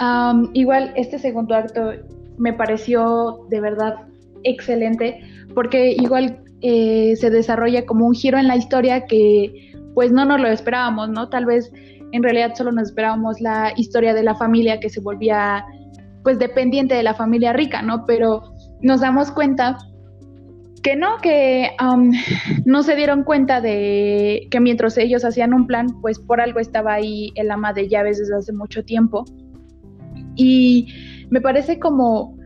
igual 0.52 0.92
este 0.96 1.18
segundo 1.18 1.54
acto 1.54 1.92
me 2.38 2.52
pareció 2.52 3.46
de 3.50 3.60
verdad 3.60 3.96
excelente 4.44 5.20
porque 5.54 5.92
igual 5.92 6.42
eh, 6.62 7.14
se 7.16 7.30
desarrolla 7.30 7.84
como 7.84 8.06
un 8.06 8.14
giro 8.14 8.38
en 8.38 8.48
la 8.48 8.56
historia 8.56 9.06
que 9.06 9.72
pues 9.94 10.12
no 10.12 10.24
nos 10.24 10.40
lo 10.40 10.48
esperábamos, 10.48 11.10
¿no? 11.10 11.28
Tal 11.28 11.44
vez 11.44 11.72
en 12.12 12.22
realidad 12.22 12.54
solo 12.54 12.72
nos 12.72 12.88
esperábamos 12.88 13.40
la 13.40 13.72
historia 13.76 14.14
de 14.14 14.22
la 14.22 14.34
familia 14.34 14.78
que 14.80 14.88
se 14.88 15.00
volvía 15.00 15.64
pues 16.22 16.38
dependiente 16.38 16.94
de 16.94 17.02
la 17.02 17.14
familia 17.14 17.52
rica, 17.52 17.82
¿no? 17.82 18.06
Pero 18.06 18.54
nos 18.80 19.00
damos 19.00 19.30
cuenta 19.32 19.76
que 20.82 20.96
no, 20.96 21.18
que 21.22 21.70
no 22.64 22.82
se 22.82 22.96
dieron 22.96 23.22
cuenta 23.22 23.60
de 23.60 24.48
que 24.50 24.60
mientras 24.60 24.98
ellos 24.98 25.24
hacían 25.24 25.54
un 25.54 25.66
plan, 25.66 25.86
pues 26.00 26.18
por 26.18 26.40
algo 26.40 26.58
estaba 26.58 26.94
ahí 26.94 27.32
el 27.36 27.50
ama 27.50 27.72
de 27.72 27.88
llaves 27.88 28.18
desde 28.18 28.36
hace 28.36 28.52
mucho 28.52 28.84
tiempo. 28.84 29.24
Y 30.34 30.88
me 31.30 31.40
parece 31.40 31.78
como 31.78 32.36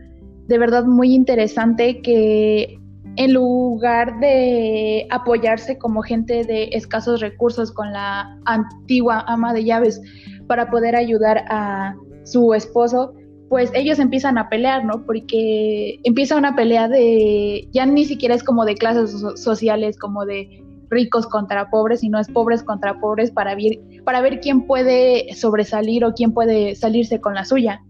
de 0.47 0.57
verdad 0.57 0.85
muy 0.85 1.13
interesante 1.13 2.01
que 2.01 2.79
en 3.15 3.33
lugar 3.33 4.19
de 4.19 5.07
apoyarse 5.09 5.77
como 5.77 6.03
gente 6.03 6.43
de 6.43 6.69
escasos 6.73 7.19
recursos 7.19 7.71
con 7.71 7.91
la 7.91 8.39
antigua 8.45 9.23
ama 9.27 9.53
de 9.53 9.63
llaves 9.63 9.99
para 10.45 10.69
poder 10.69 10.95
ayudar 10.95 11.43
a 11.49 11.95
su 12.23 12.53
esposo, 12.53 13.13
pues 13.49 13.71
ellos 13.73 13.99
empiezan 13.99 14.37
a 14.37 14.49
pelear, 14.49 14.83
¿no? 14.83 15.05
Porque 15.05 15.99
empieza 16.03 16.35
una 16.35 16.55
pelea 16.55 16.87
de, 16.87 17.67
ya 17.71 17.85
ni 17.85 18.05
siquiera 18.05 18.35
es 18.35 18.43
como 18.43 18.65
de 18.65 18.75
clases 18.75 19.15
sociales, 19.35 19.97
como 19.97 20.25
de 20.25 20.63
ricos 20.89 21.27
contra 21.27 21.69
pobres, 21.69 22.01
sino 22.01 22.19
es 22.19 22.27
pobres 22.29 22.63
contra 22.63 22.99
pobres 22.99 23.31
para 23.31 23.55
ver, 23.55 23.79
para 24.03 24.21
ver 24.21 24.39
quién 24.39 24.65
puede 24.65 25.33
sobresalir 25.33 26.03
o 26.05 26.13
quién 26.13 26.33
puede 26.33 26.75
salirse 26.75 27.19
con 27.19 27.35
la 27.35 27.45
suya, 27.45 27.81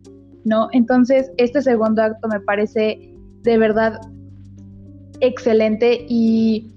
¿no? 0.46 0.68
Entonces, 0.72 1.32
este 1.38 1.62
segundo 1.62 2.04
acto 2.04 2.28
me 2.28 2.40
parece 2.40 3.14
de 3.42 3.58
verdad 3.58 4.00
excelente 5.20 6.06
y 6.08 6.72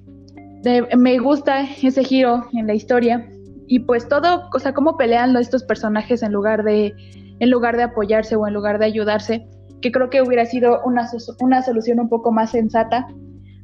me 0.96 1.18
gusta 1.18 1.62
ese 1.82 2.04
giro 2.04 2.46
en 2.52 2.66
la 2.66 2.75
historia 2.75 3.26
y 3.66 3.80
pues 3.80 4.08
todo, 4.08 4.49
o 4.52 4.58
sea, 4.58 4.72
cómo 4.75 4.96
pelean 4.96 5.37
estos 5.37 5.64
personajes 5.64 6.22
en 6.22 6.32
lugar 6.32 6.64
de 6.64 6.94
en 7.40 7.50
lugar 7.50 7.76
de 7.76 7.82
apoyarse 7.82 8.37
o 8.37 8.47
en 8.47 8.54
lugar 8.54 8.78
de 8.78 8.87
ayudarse, 8.87 9.47
que 9.80 9.90
creo 9.90 10.11
que 10.11 10.23
hubiera 10.23 10.44
sido 10.44 10.80
una, 10.85 11.09
una 11.40 11.62
solución 11.62 11.99
un 11.99 12.09
poco 12.09 12.30
más 12.30 12.50
sensata. 12.50 13.09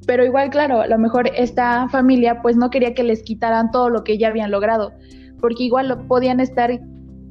Pero 0.06 0.25
igual, 0.25 0.50
claro, 0.50 0.80
a 0.80 0.87
lo 0.87 0.99
mejor 0.99 1.30
esta 1.37 1.88
familia 1.88 2.40
pues 2.42 2.56
no 2.56 2.71
quería 2.71 2.95
que 2.95 3.02
les 3.02 3.23
quitaran 3.23 3.71
todo 3.71 3.90
lo 3.90 4.02
que 4.02 4.18
ya 4.18 4.28
habían 4.28 4.50
logrado, 4.50 4.92
porque 5.40 5.64
igual 5.64 6.06
podían 6.09 6.40
estar 6.40 6.71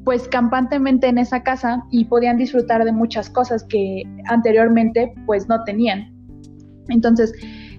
pues 0.03 0.27
campantemente 0.27 1.07
en 1.07 1.17
esa 1.17 1.41
casa 1.41 1.83
y 1.89 2.05
podían 2.05 2.37
disfrutar 2.37 2.85
de 2.85 2.91
muchas 2.91 3.29
cosas 3.29 3.63
que 3.63 4.03
anteriormente 4.25 5.13
pues 5.25 5.47
no 5.49 5.63
tenían. 5.63 6.13
Entonces, 6.89 7.33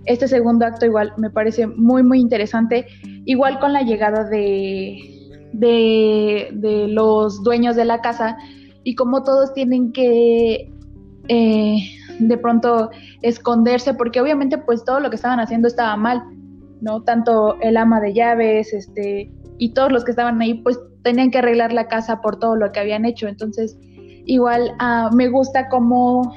este 0.07 0.27
segundo 0.27 0.67
acto 0.67 0.87
igual 0.87 1.13
me 1.19 1.31
parece 1.31 1.69
muy 1.69 2.03
muy 2.03 2.19
interesante, 2.19 2.87
igual 3.27 3.61
con 3.61 3.73
la 3.73 3.83
llegada 3.83 4.25
de, 4.25 5.16
de, 5.59 6.87
los 6.89 7.43
dueños 7.43 7.77
de 7.77 7.85
la 7.85 8.01
casa 8.01 8.37
y 8.85 8.95
como 8.95 9.23
todos 9.23 9.53
tienen 9.55 9.93
que 9.93 10.71
eh, 11.29 11.77
de 12.19 12.39
pronto 12.39 12.91
esconderse, 13.23 13.95
porque 13.95 14.21
obviamente 14.21 14.59
pues 14.59 14.85
todo 14.85 15.01
lo 15.01 15.11
que 15.11 15.17
estaban 15.17 15.41
haciendo 15.41 15.69
estaba 15.69 15.97
mal, 15.97 16.23
¿no? 16.81 17.03
Tanto 17.03 17.61
el 17.61 17.77
ama 17.77 18.01
de 18.01 18.15
llaves, 18.15 18.73
este, 18.73 19.33
y 19.59 19.73
todos 19.73 19.91
los 19.91 20.05
que 20.05 20.13
estaban 20.13 20.41
ahí 20.41 20.55
pues 20.55 20.79
tenían 21.03 21.31
que 21.31 21.39
arreglar 21.39 21.73
la 21.73 21.89
casa 21.89 22.21
por 22.21 22.39
todo 22.39 22.57
lo 22.57 22.71
que 22.73 22.81
habían 22.81 23.05
hecho, 23.05 23.27
entonces 23.27 23.77
igual 24.27 24.73
uh, 24.81 25.15
me 25.15 25.29
gusta 25.29 25.69
cómo 25.69 26.35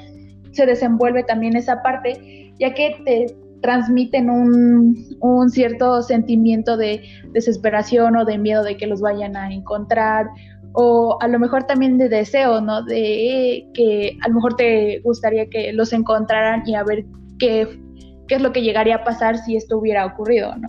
se 0.52 0.66
desenvuelve 0.66 1.22
también 1.24 1.56
esa 1.56 1.82
parte, 1.82 2.52
ya 2.58 2.74
que 2.74 3.00
te 3.04 3.26
transmiten 3.62 4.30
un, 4.30 4.96
un, 5.20 5.50
cierto 5.50 6.02
sentimiento 6.02 6.76
de 6.76 7.02
desesperación 7.32 8.16
o 8.16 8.24
de 8.24 8.38
miedo 8.38 8.62
de 8.62 8.76
que 8.76 8.86
los 8.86 9.00
vayan 9.00 9.36
a 9.36 9.52
encontrar 9.52 10.26
o 10.72 11.18
a 11.20 11.28
lo 11.28 11.38
mejor 11.38 11.64
también 11.64 11.98
de 11.98 12.08
deseo, 12.08 12.60
¿no? 12.60 12.82
De 12.84 13.66
que 13.74 14.16
a 14.24 14.28
lo 14.28 14.34
mejor 14.36 14.54
te 14.54 15.00
gustaría 15.00 15.48
que 15.48 15.72
los 15.72 15.92
encontraran 15.92 16.62
y 16.66 16.74
a 16.74 16.84
ver 16.84 17.04
qué, 17.38 17.80
qué 18.28 18.36
es 18.36 18.42
lo 18.42 18.52
que 18.52 18.62
llegaría 18.62 18.96
a 18.96 19.04
pasar 19.04 19.36
si 19.38 19.56
esto 19.56 19.78
hubiera 19.78 20.06
ocurrido, 20.06 20.54
¿no? 20.56 20.68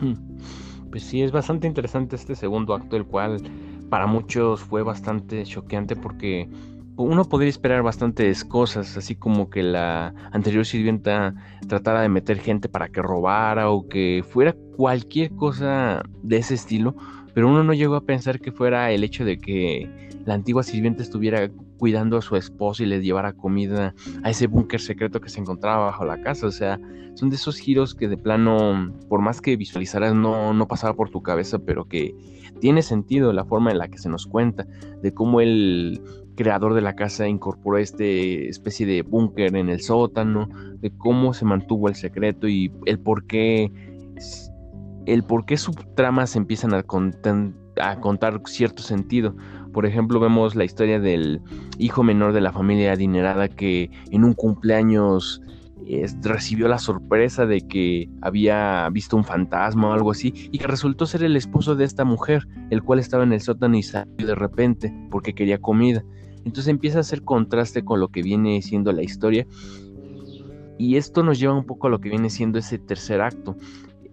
Hmm. 0.00 0.14
Pues 0.90 1.02
sí, 1.02 1.22
es 1.22 1.32
bastante 1.32 1.66
interesante 1.66 2.16
este 2.16 2.34
segundo 2.34 2.74
acto, 2.74 2.96
el 2.96 3.04
cual 3.04 3.42
para 3.90 4.06
muchos 4.06 4.60
fue 4.60 4.82
bastante 4.82 5.44
choqueante 5.44 5.96
porque 5.96 6.48
uno 6.96 7.24
podría 7.24 7.50
esperar 7.50 7.82
bastantes 7.82 8.44
cosas, 8.44 8.96
así 8.96 9.16
como 9.16 9.50
que 9.50 9.62
la 9.62 10.14
anterior 10.32 10.64
sirvienta 10.64 11.34
tratara 11.66 12.02
de 12.02 12.08
meter 12.08 12.38
gente 12.38 12.68
para 12.68 12.88
que 12.88 13.02
robara 13.02 13.70
o 13.70 13.88
que 13.88 14.24
fuera 14.28 14.54
cualquier 14.76 15.30
cosa 15.34 16.02
de 16.22 16.36
ese 16.36 16.54
estilo, 16.54 16.94
pero 17.34 17.48
uno 17.48 17.64
no 17.64 17.74
llegó 17.74 17.96
a 17.96 18.04
pensar 18.04 18.40
que 18.40 18.52
fuera 18.52 18.92
el 18.92 19.02
hecho 19.02 19.24
de 19.24 19.38
que 19.38 19.90
la 20.24 20.34
antigua 20.34 20.62
sirvienta 20.62 21.02
estuviera 21.02 21.50
cuidando 21.78 22.16
a 22.16 22.22
su 22.22 22.36
esposo 22.36 22.82
y 22.82 22.86
le 22.86 23.02
llevara 23.02 23.32
comida 23.32 23.94
a 24.22 24.30
ese 24.30 24.46
búnker 24.46 24.80
secreto 24.80 25.20
que 25.20 25.28
se 25.28 25.40
encontraba 25.40 25.86
bajo 25.86 26.04
la 26.04 26.20
casa. 26.22 26.46
O 26.46 26.52
sea, 26.52 26.80
son 27.14 27.30
de 27.30 27.36
esos 27.36 27.58
giros 27.58 27.94
que 27.94 28.08
de 28.08 28.16
plano, 28.16 28.92
por 29.08 29.20
más 29.20 29.40
que 29.40 29.56
visualizaras, 29.56 30.14
no, 30.14 30.54
no 30.54 30.68
pasaba 30.68 30.94
por 30.94 31.10
tu 31.10 31.22
cabeza, 31.22 31.58
pero 31.58 31.86
que 31.86 32.14
tiene 32.60 32.82
sentido 32.82 33.32
la 33.32 33.44
forma 33.44 33.70
en 33.70 33.78
la 33.78 33.88
que 33.88 33.98
se 33.98 34.08
nos 34.08 34.26
cuenta, 34.26 34.66
de 35.02 35.12
cómo 35.12 35.40
el 35.40 36.00
creador 36.34 36.74
de 36.74 36.80
la 36.80 36.94
casa 36.94 37.28
incorporó 37.28 37.78
este 37.78 38.48
especie 38.48 38.86
de 38.86 39.02
búnker 39.02 39.54
en 39.56 39.68
el 39.68 39.80
sótano, 39.80 40.48
de 40.80 40.90
cómo 40.96 41.34
se 41.34 41.44
mantuvo 41.44 41.88
el 41.88 41.94
secreto 41.94 42.48
y 42.48 42.72
el 42.86 42.98
por 42.98 43.26
qué 43.26 43.70
el 45.06 45.22
por 45.22 45.44
qué 45.44 45.56
subtramas 45.56 46.36
empiezan 46.36 46.74
a, 46.74 46.84
a 47.80 48.00
contar 48.00 48.40
cierto 48.46 48.82
sentido. 48.82 49.36
Por 49.72 49.86
ejemplo, 49.86 50.20
vemos 50.20 50.54
la 50.54 50.64
historia 50.64 51.00
del 51.00 51.40
hijo 51.78 52.02
menor 52.02 52.32
de 52.32 52.40
la 52.40 52.52
familia 52.52 52.92
adinerada 52.92 53.48
que 53.48 53.90
en 54.10 54.24
un 54.24 54.32
cumpleaños 54.34 55.42
recibió 56.22 56.68
la 56.68 56.78
sorpresa 56.78 57.46
de 57.46 57.60
que 57.60 58.08
había 58.22 58.88
visto 58.90 59.16
un 59.16 59.24
fantasma 59.24 59.88
o 59.88 59.92
algo 59.92 60.10
así 60.12 60.48
y 60.50 60.58
que 60.58 60.66
resultó 60.66 61.06
ser 61.06 61.22
el 61.22 61.36
esposo 61.36 61.74
de 61.74 61.84
esta 61.84 62.04
mujer, 62.04 62.46
el 62.70 62.82
cual 62.82 62.98
estaba 62.98 63.24
en 63.24 63.32
el 63.32 63.40
sótano 63.40 63.76
y 63.76 63.82
salió 63.82 64.26
de 64.26 64.34
repente 64.34 64.94
porque 65.10 65.34
quería 65.34 65.58
comida. 65.58 66.02
Entonces 66.44 66.68
empieza 66.68 66.98
a 66.98 67.00
hacer 67.00 67.22
contraste 67.22 67.84
con 67.84 68.00
lo 68.00 68.08
que 68.08 68.22
viene 68.22 68.60
siendo 68.62 68.92
la 68.92 69.02
historia 69.02 69.46
y 70.78 70.96
esto 70.96 71.22
nos 71.22 71.38
lleva 71.38 71.54
un 71.54 71.64
poco 71.64 71.86
a 71.86 71.90
lo 71.90 72.00
que 72.00 72.08
viene 72.08 72.30
siendo 72.30 72.58
ese 72.58 72.78
tercer 72.78 73.20
acto, 73.20 73.56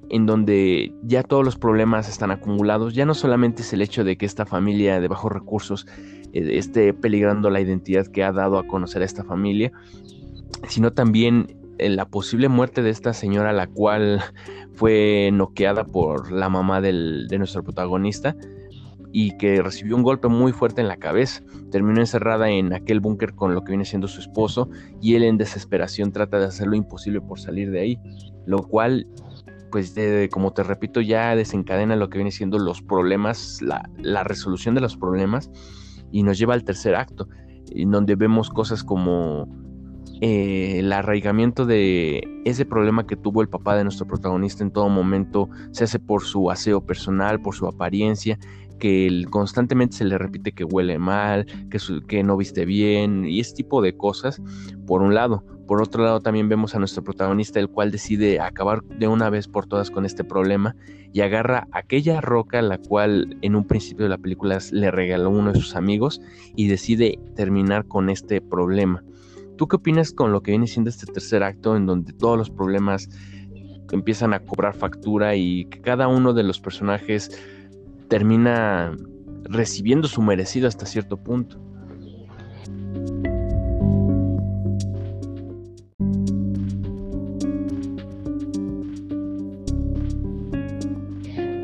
en 0.09 0.25
donde 0.25 0.93
ya 1.03 1.23
todos 1.23 1.43
los 1.43 1.57
problemas 1.57 2.07
están 2.07 2.31
acumulados. 2.31 2.93
Ya 2.93 3.05
no 3.05 3.13
solamente 3.13 3.61
es 3.61 3.73
el 3.73 3.81
hecho 3.81 4.03
de 4.03 4.17
que 4.17 4.25
esta 4.25 4.45
familia 4.45 4.99
de 4.99 5.07
bajos 5.07 5.31
recursos 5.31 5.87
eh, 6.33 6.57
esté 6.57 6.93
peligrando 6.93 7.49
la 7.49 7.61
identidad 7.61 8.07
que 8.07 8.23
ha 8.23 8.31
dado 8.31 8.57
a 8.57 8.67
conocer 8.67 9.01
a 9.01 9.05
esta 9.05 9.23
familia, 9.23 9.71
sino 10.67 10.91
también 10.93 11.57
eh, 11.79 11.89
la 11.89 12.05
posible 12.05 12.47
muerte 12.47 12.83
de 12.83 12.91
esta 12.91 13.13
señora, 13.13 13.53
la 13.53 13.67
cual 13.67 14.21
fue 14.73 15.31
noqueada 15.33 15.83
por 15.83 16.31
la 16.31 16.49
mamá 16.49 16.81
de 16.81 17.37
nuestro 17.37 17.63
protagonista 17.63 18.35
y 19.11 19.37
que 19.37 19.61
recibió 19.61 19.95
un 19.95 20.03
golpe 20.03 20.27
muy 20.27 20.51
fuerte 20.51 20.81
en 20.81 20.87
la 20.87 20.97
cabeza. 20.97 21.41
Terminó 21.69 21.99
encerrada 21.99 22.49
en 22.49 22.73
aquel 22.73 22.99
búnker 22.99 23.33
con 23.33 23.53
lo 23.53 23.63
que 23.63 23.71
viene 23.71 23.85
siendo 23.85 24.07
su 24.07 24.19
esposo 24.19 24.69
y 25.01 25.15
él 25.15 25.23
en 25.23 25.37
desesperación 25.37 26.11
trata 26.11 26.39
de 26.39 26.45
hacer 26.45 26.67
lo 26.67 26.75
imposible 26.75 27.21
por 27.21 27.39
salir 27.39 27.71
de 27.71 27.79
ahí, 27.81 27.99
lo 28.45 28.63
cual 28.63 29.07
pues 29.71 29.95
como 30.29 30.51
te 30.51 30.63
repito, 30.63 31.01
ya 31.01 31.35
desencadena 31.35 31.95
lo 31.95 32.09
que 32.09 32.17
viene 32.17 32.31
siendo 32.31 32.59
los 32.59 32.81
problemas, 32.81 33.61
la, 33.61 34.23
resolución 34.23 34.75
de 34.75 34.81
los 34.81 34.97
problemas 34.97 35.49
y 36.11 36.23
nos 36.23 36.37
lleva 36.37 36.53
al 36.53 36.63
tercer 36.63 36.93
acto, 36.93 37.27
en 37.71 37.89
donde 37.89 38.15
vemos 38.15 38.49
cosas 38.49 38.83
como 38.83 39.47
eh, 40.19 40.79
el 40.79 40.91
arraigamiento 40.91 41.65
de 41.65 42.21
ese 42.43 42.65
problema 42.65 43.07
que 43.07 43.15
tuvo 43.15 43.41
el 43.41 43.49
papá 43.49 43.75
de 43.75 43.83
nuestro 43.83 44.05
protagonista 44.05 44.63
en 44.63 44.71
todo 44.71 44.89
momento 44.89 45.49
se 45.71 45.85
hace 45.85 45.99
por 45.99 46.23
su 46.23 46.51
aseo 46.51 46.85
personal, 46.85 47.41
por 47.41 47.55
su 47.55 47.65
apariencia, 47.65 48.37
que 48.81 49.25
constantemente 49.29 49.97
se 49.97 50.05
le 50.05 50.17
repite 50.17 50.53
que 50.53 50.63
huele 50.63 50.97
mal, 50.97 51.45
que, 51.69 51.77
que 52.07 52.23
no 52.23 52.35
viste 52.35 52.65
bien 52.65 53.25
y 53.25 53.39
ese 53.39 53.53
tipo 53.53 53.79
de 53.81 53.95
cosas, 53.95 54.41
por 54.87 55.03
un 55.03 55.13
lado. 55.13 55.45
Por 55.67 55.83
otro 55.83 56.03
lado, 56.03 56.19
también 56.19 56.49
vemos 56.49 56.73
a 56.73 56.79
nuestro 56.79 57.03
protagonista, 57.03 57.59
el 57.59 57.69
cual 57.69 57.91
decide 57.91 58.39
acabar 58.39 58.83
de 58.83 59.07
una 59.07 59.29
vez 59.29 59.47
por 59.47 59.67
todas 59.67 59.91
con 59.91 60.03
este 60.05 60.23
problema 60.23 60.75
y 61.13 61.21
agarra 61.21 61.67
aquella 61.71 62.21
roca, 62.21 62.61
la 62.63 62.79
cual 62.79 63.37
en 63.43 63.55
un 63.55 63.65
principio 63.65 64.05
de 64.05 64.09
la 64.09 64.17
película 64.17 64.57
le 64.71 64.89
regaló 64.89 65.29
uno 65.29 65.53
de 65.53 65.59
sus 65.59 65.75
amigos 65.75 66.19
y 66.55 66.67
decide 66.67 67.19
terminar 67.35 67.85
con 67.85 68.09
este 68.09 68.41
problema. 68.41 69.03
¿Tú 69.57 69.67
qué 69.67 69.75
opinas 69.75 70.11
con 70.11 70.31
lo 70.31 70.41
que 70.41 70.51
viene 70.51 70.65
siendo 70.65 70.89
este 70.89 71.05
tercer 71.05 71.43
acto 71.43 71.77
en 71.77 71.85
donde 71.85 72.13
todos 72.13 72.35
los 72.35 72.49
problemas 72.49 73.07
empiezan 73.91 74.33
a 74.33 74.39
cobrar 74.39 74.73
factura 74.73 75.35
y 75.35 75.65
que 75.65 75.81
cada 75.81 76.07
uno 76.07 76.33
de 76.33 76.43
los 76.43 76.59
personajes 76.59 77.31
termina 78.11 78.93
recibiendo 79.43 80.05
su 80.05 80.21
merecido 80.21 80.67
hasta 80.67 80.85
cierto 80.85 81.15
punto? 81.15 81.57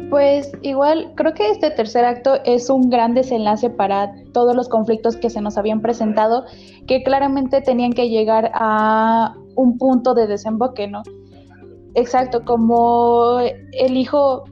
Pues 0.09 0.53
igual 0.61 1.11
creo 1.15 1.33
que 1.33 1.51
este 1.51 1.69
tercer 1.69 2.05
acto 2.05 2.35
es 2.45 2.69
un 2.69 2.89
gran 2.89 3.13
desenlace 3.13 3.69
para 3.69 4.13
todos 4.31 4.55
los 4.55 4.69
conflictos 4.69 5.17
que 5.17 5.29
se 5.29 5.41
nos 5.41 5.57
habían 5.57 5.81
presentado, 5.81 6.45
que 6.87 7.03
claramente 7.03 7.59
tenían 7.59 7.91
que 7.91 8.07
llegar 8.07 8.51
a 8.53 9.35
un 9.55 9.77
punto 9.77 10.13
de 10.13 10.27
desemboque, 10.27 10.87
¿no? 10.87 11.03
Exacto, 11.95 12.45
como 12.45 13.39
el 13.41 13.97
hijo, 13.97 14.45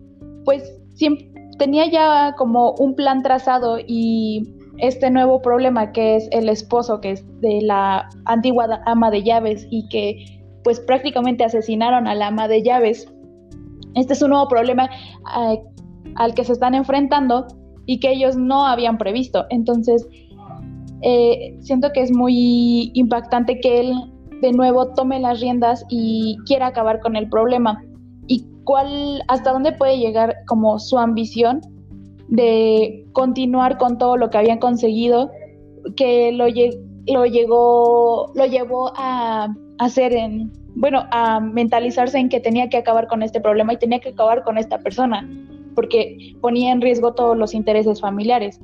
pues 0.43 0.77
siempre 0.95 1.34
tenía 1.57 1.89
ya 1.89 2.35
como 2.37 2.71
un 2.73 2.95
plan 2.95 3.21
trazado 3.23 3.77
y 3.85 4.43
este 4.77 5.09
nuevo 5.09 5.41
problema 5.41 5.91
que 5.91 6.17
es 6.17 6.27
el 6.31 6.49
esposo, 6.49 6.99
que 6.99 7.11
es 7.11 7.41
de 7.41 7.61
la 7.61 8.09
antigua 8.25 8.81
ama 8.85 9.09
de 9.09 9.23
llaves 9.23 9.67
y 9.69 9.87
que 9.89 10.25
pues 10.63 10.79
prácticamente 10.79 11.43
asesinaron 11.43 12.07
a 12.07 12.15
la 12.15 12.27
ama 12.27 12.47
de 12.47 12.63
llaves 12.63 13.07
este 13.95 14.13
es 14.13 14.21
un 14.21 14.29
nuevo 14.29 14.47
problema 14.47 14.89
eh, 15.39 15.63
al 16.15 16.33
que 16.35 16.43
se 16.43 16.53
están 16.53 16.75
enfrentando 16.75 17.47
y 17.85 17.99
que 17.99 18.11
ellos 18.11 18.35
no 18.35 18.65
habían 18.65 18.97
previsto. 18.97 19.45
Entonces, 19.49 20.07
eh, 21.01 21.55
siento 21.61 21.91
que 21.93 22.01
es 22.01 22.11
muy 22.11 22.91
impactante 22.93 23.59
que 23.59 23.79
él 23.79 23.93
de 24.41 24.51
nuevo 24.51 24.93
tome 24.93 25.19
las 25.19 25.39
riendas 25.39 25.85
y 25.89 26.37
quiera 26.45 26.67
acabar 26.67 26.99
con 26.99 27.15
el 27.15 27.29
problema. 27.29 27.81
Cuál, 28.65 29.23
hasta 29.27 29.53
dónde 29.53 29.71
puede 29.71 29.97
llegar 29.97 30.35
como 30.47 30.79
su 30.79 30.97
ambición 30.97 31.61
de 32.27 33.05
continuar 33.13 33.77
con 33.77 33.97
todo 33.97 34.17
lo 34.17 34.29
que 34.29 34.37
habían 34.37 34.59
conseguido, 34.59 35.31
que 35.95 36.31
lo, 36.31 36.47
llegó, 36.47 38.31
lo 38.35 38.45
llevó 38.45 38.91
a 38.97 39.47
hacer 39.79 40.13
en 40.13 40.51
bueno, 40.75 41.05
a 41.11 41.39
mentalizarse 41.39 42.17
en 42.17 42.29
que 42.29 42.39
tenía 42.39 42.69
que 42.69 42.77
acabar 42.77 43.07
con 43.07 43.23
este 43.23 43.39
problema 43.39 43.73
y 43.73 43.77
tenía 43.77 43.99
que 43.99 44.09
acabar 44.09 44.43
con 44.43 44.57
esta 44.57 44.79
persona, 44.79 45.27
porque 45.73 46.35
ponía 46.41 46.71
en 46.71 46.81
riesgo 46.81 47.13
todos 47.13 47.37
los 47.37 47.53
intereses 47.53 48.01
familiares. 48.01 48.59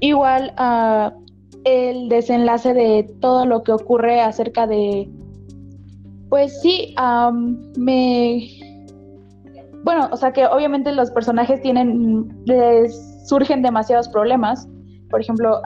Igual 0.00 0.52
uh, 0.58 1.10
el 1.64 2.08
desenlace 2.08 2.74
de 2.74 3.10
todo 3.20 3.46
lo 3.46 3.62
que 3.62 3.72
ocurre 3.72 4.20
acerca 4.20 4.66
de, 4.66 5.08
pues 6.28 6.60
sí, 6.60 6.94
me... 7.76 8.48
Bueno, 9.82 10.08
o 10.12 10.16
sea 10.16 10.32
que 10.32 10.46
obviamente 10.46 10.92
los 10.92 11.10
personajes 11.10 11.60
tienen, 11.62 12.28
les 12.44 13.28
surgen 13.28 13.62
demasiados 13.62 14.08
problemas. 14.08 14.68
Por 15.08 15.20
ejemplo, 15.20 15.60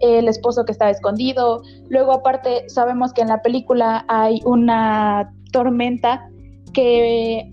el 0.00 0.28
esposo 0.28 0.64
que 0.64 0.72
estaba 0.72 0.90
escondido. 0.90 1.62
Luego 1.88 2.12
aparte 2.12 2.68
sabemos 2.68 3.12
que 3.12 3.22
en 3.22 3.28
la 3.28 3.42
película 3.42 4.04
hay 4.08 4.40
una 4.44 5.32
tormenta 5.52 6.28
que 6.72 7.48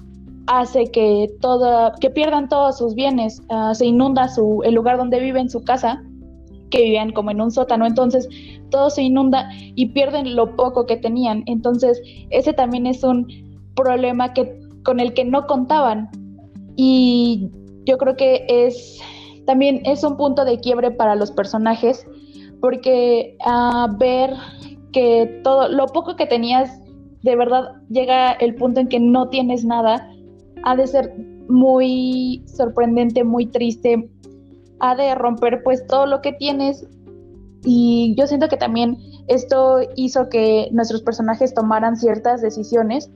hace 0.47 0.85
que 0.91 1.29
todo, 1.39 1.93
que 1.99 2.09
pierdan 2.09 2.49
todos 2.49 2.77
sus 2.77 2.95
bienes, 2.95 3.41
ah, 3.49 3.73
se 3.73 3.85
inunda 3.85 4.27
su, 4.27 4.61
el 4.63 4.73
lugar 4.73 4.97
donde 4.97 5.19
viven, 5.19 5.49
su 5.49 5.63
casa, 5.63 6.01
que 6.69 6.83
vivían 6.83 7.11
como 7.11 7.31
en 7.31 7.41
un 7.41 7.51
sótano, 7.51 7.85
entonces 7.85 8.27
todo 8.69 8.89
se 8.89 9.03
inunda 9.03 9.49
y 9.75 9.87
pierden 9.87 10.35
lo 10.35 10.55
poco 10.55 10.85
que 10.85 10.97
tenían. 10.97 11.43
Entonces, 11.45 12.01
ese 12.29 12.53
también 12.53 12.87
es 12.87 13.03
un 13.03 13.27
problema 13.75 14.33
que, 14.33 14.60
con 14.83 14.99
el 14.99 15.13
que 15.13 15.25
no 15.25 15.47
contaban. 15.47 16.09
Y 16.75 17.49
yo 17.85 17.97
creo 17.97 18.15
que 18.15 18.45
es 18.47 18.99
también 19.45 19.81
es 19.85 20.03
un 20.03 20.17
punto 20.17 20.45
de 20.45 20.59
quiebre 20.59 20.91
para 20.91 21.15
los 21.15 21.31
personajes 21.31 22.05
porque 22.61 23.35
a 23.43 23.87
ver 23.99 24.33
que 24.93 25.41
todo 25.43 25.67
lo 25.67 25.87
poco 25.87 26.15
que 26.15 26.27
tenías 26.27 26.79
de 27.23 27.35
verdad 27.35 27.75
llega 27.89 28.33
el 28.33 28.55
punto 28.55 28.79
en 28.79 28.87
que 28.87 28.99
no 28.99 29.29
tienes 29.29 29.65
nada, 29.65 30.09
ha 30.63 30.75
de 30.75 30.87
ser 30.87 31.13
muy 31.49 32.43
sorprendente, 32.45 33.23
muy 33.23 33.47
triste, 33.47 34.09
ha 34.79 34.95
de 34.95 35.13
romper 35.15 35.61
pues 35.63 35.85
todo 35.87 36.05
lo 36.05 36.21
que 36.21 36.33
tienes 36.33 36.87
y 37.63 38.15
yo 38.17 38.25
siento 38.25 38.47
que 38.47 38.57
también 38.57 38.97
esto 39.27 39.79
hizo 39.95 40.29
que 40.29 40.69
nuestros 40.71 41.01
personajes 41.03 41.53
tomaran 41.53 41.95
ciertas 41.95 42.41
decisiones. 42.41 43.11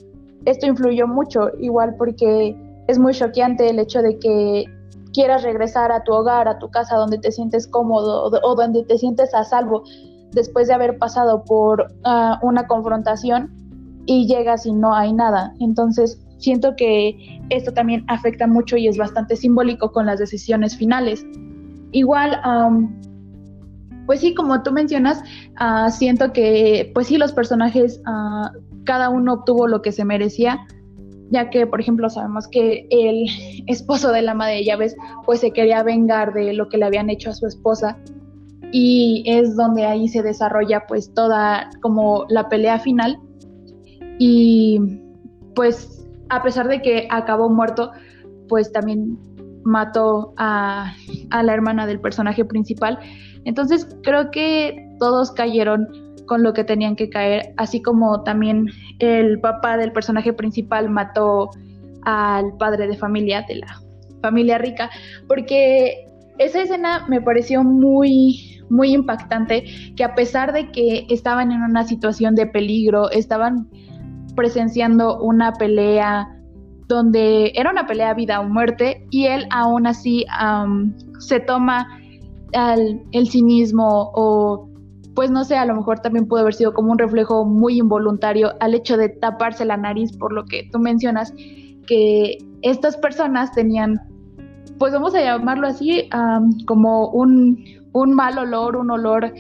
Esto 0.45 0.67
influyó 0.67 1.07
mucho, 1.07 1.49
igual 1.59 1.95
porque 1.97 2.55
es 2.87 2.99
muy 2.99 3.13
choqueante 3.13 3.69
el 3.69 3.79
hecho 3.79 4.01
de 4.01 4.17
que 4.19 4.65
quieras 5.13 5.43
regresar 5.43 5.91
a 5.91 6.03
tu 6.03 6.13
hogar, 6.13 6.47
a 6.47 6.59
tu 6.59 6.69
casa 6.69 6.95
donde 6.95 7.17
te 7.17 7.31
sientes 7.31 7.67
cómodo 7.67 8.25
o, 8.25 8.55
donde 8.55 8.83
te 8.83 8.97
sientes 8.97 9.33
a 9.33 9.43
salvo 9.43 9.83
después 10.31 10.67
de 10.67 10.73
haber 10.73 10.97
pasado 10.97 11.43
por 11.45 11.87
ah, 12.03 12.39
una 12.41 12.67
confrontación 12.67 13.49
y 14.05 14.27
llegas 14.27 14.65
y 14.65 14.73
no 14.73 14.93
hay 14.93 15.13
nada. 15.13 15.53
Entonces, 15.59 16.19
siento 16.37 16.75
que 16.75 17.39
esto 17.49 17.73
también 17.73 18.03
afecta 18.07 18.47
mucho 18.47 18.77
y 18.77 18.87
es 18.87 18.97
bastante 18.97 19.35
simbólico 19.35 19.91
con 19.91 20.05
las 20.05 20.19
decisiones 20.19 20.75
finales. 20.75 21.25
Igual, 21.91 22.39
pues 24.05 24.19
sí, 24.19 24.35
como 24.35 24.61
tú 24.63 24.71
mencionas, 24.71 25.23
ah, 25.57 25.89
siento 25.89 26.33
que, 26.33 26.91
pues 26.93 27.07
sí, 27.07 27.17
los 27.17 27.31
personajes, 27.31 28.01
ah, 28.05 28.51
cada 28.85 29.09
uno 29.09 29.33
obtuvo 29.33 29.67
lo 29.67 29.81
que 29.81 29.91
se 29.91 30.05
merecía 30.05 30.65
ya 31.29 31.49
que, 31.49 31.65
por 31.65 31.81
ejemplo, 31.81 32.09
sabemos 32.09 32.47
que 32.47 32.87
el 32.89 33.25
esposo 33.67 34.11
de 34.11 34.21
la 34.21 34.31
ama 34.31 34.47
de 34.47 34.63
llaves 34.63 34.95
pues 35.25 35.39
se 35.39 35.51
quería 35.51 35.83
vengar 35.83 36.33
de 36.33 36.53
lo 36.53 36.69
que 36.69 36.77
le 36.77 36.85
habían 36.85 37.09
hecho 37.09 37.29
a 37.29 37.33
su 37.33 37.47
esposa. 37.47 37.97
Y 38.71 39.23
es 39.25 39.55
donde 39.55 39.85
ahí 39.85 40.07
se 40.07 40.21
desarrolla 40.21 40.85
pues 40.87 41.13
toda 41.13 41.69
como 41.81 42.25
la 42.29 42.49
pelea 42.49 42.79
final. 42.79 43.19
Y 44.19 44.79
pues 45.55 46.07
a 46.29 46.43
pesar 46.43 46.67
de 46.67 46.81
que 46.81 47.07
acabó 47.09 47.49
muerto 47.49 47.91
pues 48.49 48.71
también 48.71 49.17
mató 49.63 50.33
a, 50.37 50.93
a 51.31 51.43
la 51.43 51.53
hermana 51.53 51.87
del 51.87 51.99
personaje 51.99 52.43
principal. 52.45 52.99
Entonces 53.45 53.87
creo 54.03 54.29
que 54.31 54.95
todos 54.99 55.31
cayeron 55.31 55.87
con 56.25 56.43
lo 56.43 56.53
que 56.53 56.63
tenían 56.63 56.95
que 56.95 57.09
caer, 57.09 57.53
así 57.57 57.81
como 57.81 58.23
también 58.23 58.67
el 58.99 59.39
papá 59.39 59.77
del 59.77 59.91
personaje 59.91 60.33
principal 60.33 60.89
mató 60.89 61.49
al 62.03 62.55
padre 62.57 62.87
de 62.87 62.97
familia 62.97 63.43
de 63.47 63.55
la 63.55 63.81
familia 64.21 64.57
rica, 64.57 64.89
porque 65.27 66.07
esa 66.37 66.61
escena 66.61 67.05
me 67.07 67.21
pareció 67.21 67.63
muy, 67.63 68.61
muy 68.69 68.93
impactante, 68.93 69.65
que 69.95 70.03
a 70.03 70.15
pesar 70.15 70.53
de 70.53 70.71
que 70.71 71.05
estaban 71.09 71.51
en 71.51 71.61
una 71.61 71.83
situación 71.83 72.35
de 72.35 72.45
peligro, 72.47 73.09
estaban 73.11 73.69
presenciando 74.35 75.21
una 75.21 75.53
pelea 75.53 76.29
donde 76.87 77.51
era 77.55 77.71
una 77.71 77.87
pelea 77.87 78.13
vida 78.13 78.39
o 78.39 78.43
muerte 78.43 79.07
y 79.09 79.25
él 79.25 79.47
aún 79.49 79.87
así 79.87 80.25
se 81.19 81.39
toma 81.39 81.87
el 82.51 83.27
cinismo 83.27 84.11
o 84.13 84.69
pues 85.15 85.31
no 85.31 85.43
sé, 85.45 85.55
a 85.55 85.65
lo 85.65 85.75
mejor 85.75 85.99
también 85.99 86.27
pudo 86.27 86.41
haber 86.41 86.53
sido 86.53 86.73
como 86.73 86.91
un 86.91 86.99
reflejo 86.99 87.45
muy 87.45 87.79
involuntario 87.79 88.51
al 88.59 88.75
hecho 88.75 88.97
de 88.97 89.09
taparse 89.09 89.65
la 89.65 89.77
nariz, 89.77 90.15
por 90.17 90.33
lo 90.33 90.45
que 90.45 90.67
tú 90.71 90.79
mencionas, 90.79 91.33
que 91.87 92.37
estas 92.61 92.97
personas 92.97 93.51
tenían, 93.53 93.99
pues 94.77 94.91
vamos 94.91 95.15
a 95.15 95.21
llamarlo 95.21 95.67
así, 95.67 96.09
como 96.67 97.09
un, 97.09 97.63
un 97.93 98.13
mal 98.13 98.37
olor, 98.37 98.75
un 98.75 98.91
olor 98.91 99.33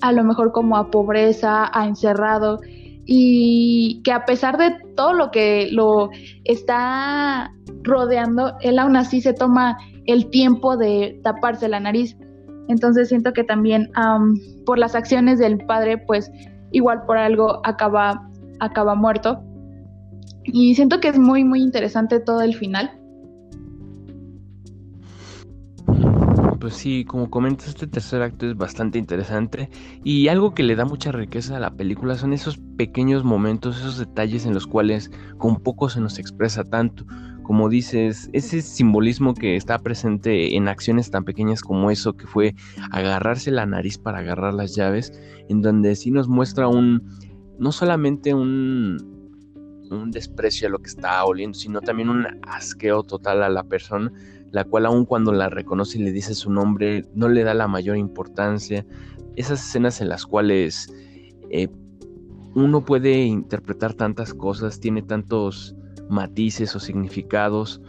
a 0.00 0.12
lo 0.12 0.24
mejor 0.24 0.52
como 0.52 0.76
a 0.76 0.90
pobreza, 0.90 1.70
a 1.72 1.86
encerrado, 1.86 2.60
y 3.06 4.02
que 4.02 4.12
a 4.12 4.24
pesar 4.24 4.58
de 4.58 4.74
todo 4.96 5.12
lo 5.12 5.30
que 5.30 5.68
lo 5.70 6.10
está 6.44 7.52
rodeando, 7.82 8.54
él 8.60 8.78
aún 8.78 8.96
así 8.96 9.20
se 9.20 9.32
toma 9.32 9.78
el 10.06 10.28
tiempo 10.30 10.76
de 10.76 11.20
taparse 11.22 11.68
la 11.68 11.80
nariz. 11.80 12.16
Entonces 12.68 13.08
siento 13.08 13.32
que 13.32 13.44
también 13.44 13.90
por 14.64 14.78
las 14.78 14.94
acciones 14.94 15.38
del 15.38 15.58
padre, 15.66 15.98
pues 15.98 16.30
igual 16.72 17.04
por 17.06 17.16
algo 17.16 17.60
acaba, 17.64 18.28
acaba 18.60 18.94
muerto. 18.94 19.42
Y 20.44 20.74
siento 20.74 21.00
que 21.00 21.08
es 21.08 21.18
muy, 21.18 21.44
muy 21.44 21.62
interesante 21.62 22.20
todo 22.20 22.42
el 22.42 22.54
final. 22.54 23.00
Pues 26.64 26.76
sí, 26.76 27.04
como 27.04 27.28
comentas, 27.28 27.68
este 27.68 27.86
tercer 27.86 28.22
acto 28.22 28.46
es 28.46 28.56
bastante 28.56 28.98
interesante 28.98 29.68
y 30.02 30.28
algo 30.28 30.54
que 30.54 30.62
le 30.62 30.76
da 30.76 30.86
mucha 30.86 31.12
riqueza 31.12 31.58
a 31.58 31.60
la 31.60 31.70
película 31.70 32.16
son 32.16 32.32
esos 32.32 32.58
pequeños 32.78 33.22
momentos, 33.22 33.78
esos 33.78 33.98
detalles 33.98 34.46
en 34.46 34.54
los 34.54 34.66
cuales 34.66 35.10
con 35.36 35.60
poco 35.60 35.90
se 35.90 36.00
nos 36.00 36.18
expresa 36.18 36.64
tanto. 36.64 37.04
Como 37.44 37.68
dices, 37.68 38.28
ese 38.32 38.60
simbolismo 38.60 39.34
que 39.34 39.54
está 39.54 39.78
presente 39.78 40.56
en 40.56 40.66
acciones 40.66 41.10
tan 41.10 41.24
pequeñas 41.24 41.60
como 41.60 41.90
eso, 41.92 42.14
que 42.14 42.26
fue 42.26 42.54
agarrarse 42.90 43.52
la 43.52 43.66
nariz 43.66 43.98
para 43.98 44.18
agarrar 44.18 44.54
las 44.54 44.74
llaves, 44.74 45.12
en 45.48 45.62
donde 45.62 45.94
sí 45.94 46.10
nos 46.10 46.26
muestra 46.26 46.66
un, 46.66 47.08
no 47.58 47.70
solamente 47.70 48.34
un, 48.34 48.98
un 49.90 50.10
desprecio 50.10 50.66
a 50.66 50.70
lo 50.70 50.80
que 50.80 50.88
está 50.88 51.24
oliendo, 51.24 51.56
sino 51.56 51.80
también 51.80 52.08
un 52.08 52.26
asqueo 52.48 53.04
total 53.04 53.44
a 53.44 53.48
la 53.48 53.62
persona 53.62 54.10
la 54.54 54.62
cual 54.62 54.86
aun 54.86 55.04
cuando 55.04 55.32
la 55.32 55.50
reconoce 55.50 55.98
y 55.98 56.04
le 56.04 56.12
dice 56.12 56.32
su 56.32 56.48
nombre, 56.48 57.04
no 57.12 57.28
le 57.28 57.42
da 57.42 57.54
la 57.54 57.66
mayor 57.66 57.96
importancia. 57.96 58.86
Esas 59.34 59.60
escenas 59.66 60.00
en 60.00 60.08
las 60.08 60.26
cuales 60.26 60.94
eh, 61.50 61.66
uno 62.54 62.84
puede 62.84 63.24
interpretar 63.24 63.94
tantas 63.94 64.32
cosas, 64.32 64.78
tiene 64.78 65.02
tantos 65.02 65.74
matices 66.08 66.74
o 66.76 66.80
significados. 66.80 67.80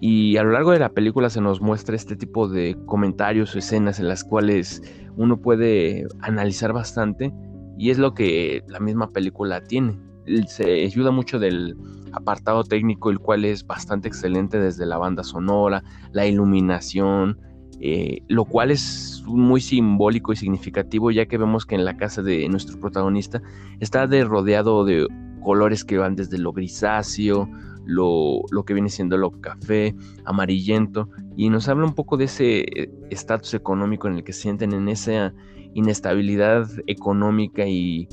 Y 0.00 0.36
a 0.36 0.42
lo 0.42 0.50
largo 0.50 0.72
de 0.72 0.80
la 0.80 0.88
película 0.88 1.30
se 1.30 1.40
nos 1.40 1.60
muestra 1.60 1.94
este 1.94 2.16
tipo 2.16 2.48
de 2.48 2.76
comentarios 2.86 3.54
o 3.54 3.58
escenas 3.58 4.00
en 4.00 4.08
las 4.08 4.24
cuales 4.24 4.82
uno 5.16 5.40
puede 5.40 6.06
analizar 6.20 6.72
bastante. 6.72 7.32
Y 7.78 7.90
es 7.90 7.98
lo 7.98 8.14
que 8.14 8.62
la 8.66 8.80
misma 8.80 9.10
película 9.10 9.62
tiene. 9.62 9.98
Se 10.46 10.84
ayuda 10.84 11.10
mucho 11.10 11.38
del 11.38 11.76
apartado 12.12 12.64
técnico, 12.64 13.10
el 13.10 13.18
cual 13.18 13.44
es 13.44 13.66
bastante 13.66 14.08
excelente 14.08 14.58
desde 14.58 14.86
la 14.86 14.98
banda 14.98 15.24
sonora, 15.24 15.82
la 16.12 16.26
iluminación, 16.26 17.38
eh, 17.80 18.22
lo 18.28 18.44
cual 18.44 18.70
es 18.70 19.24
muy 19.26 19.60
simbólico 19.60 20.32
y 20.32 20.36
significativo 20.36 21.10
ya 21.10 21.26
que 21.26 21.38
vemos 21.38 21.66
que 21.66 21.74
en 21.74 21.84
la 21.84 21.96
casa 21.96 22.22
de 22.22 22.48
nuestro 22.48 22.78
protagonista 22.78 23.42
está 23.80 24.06
de 24.06 24.24
rodeado 24.24 24.84
de 24.84 25.08
colores 25.42 25.84
que 25.84 25.98
van 25.98 26.16
desde 26.16 26.38
lo 26.38 26.52
grisáceo, 26.52 27.48
lo, 27.84 28.42
lo, 28.50 28.64
que 28.64 28.74
viene 28.74 28.88
siendo 28.88 29.16
lo 29.16 29.32
café, 29.40 29.94
amarillento, 30.24 31.08
y 31.36 31.50
nos 31.50 31.68
habla 31.68 31.84
un 31.84 31.94
poco 31.94 32.16
de 32.16 32.24
ese 32.24 32.60
eh, 32.60 32.90
estatus 33.10 33.54
económico 33.54 34.08
en 34.08 34.14
el 34.14 34.24
que 34.24 34.32
se 34.32 34.42
sienten 34.42 34.72
en 34.72 34.88
esa 34.88 35.34
inestabilidad 35.74 36.68
económica 36.86 37.66
y 37.66 38.08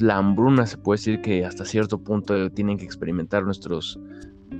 la 0.00 0.16
hambruna 0.16 0.66
se 0.66 0.78
puede 0.78 0.98
decir 0.98 1.20
que 1.20 1.44
hasta 1.44 1.64
cierto 1.64 1.98
punto 2.02 2.50
tienen 2.50 2.78
que 2.78 2.84
experimentar 2.84 3.44
nuestros 3.44 3.98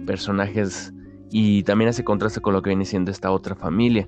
personajes 0.07 0.93
y 1.31 1.63
también 1.65 1.89
hace 1.89 2.05
contraste 2.05 2.41
con 2.41 2.53
lo 2.53 2.63
que 2.63 2.71
viene 2.71 2.85
siendo 2.85 3.11
esta 3.11 3.33
otra 3.33 3.55
familia. 3.55 4.07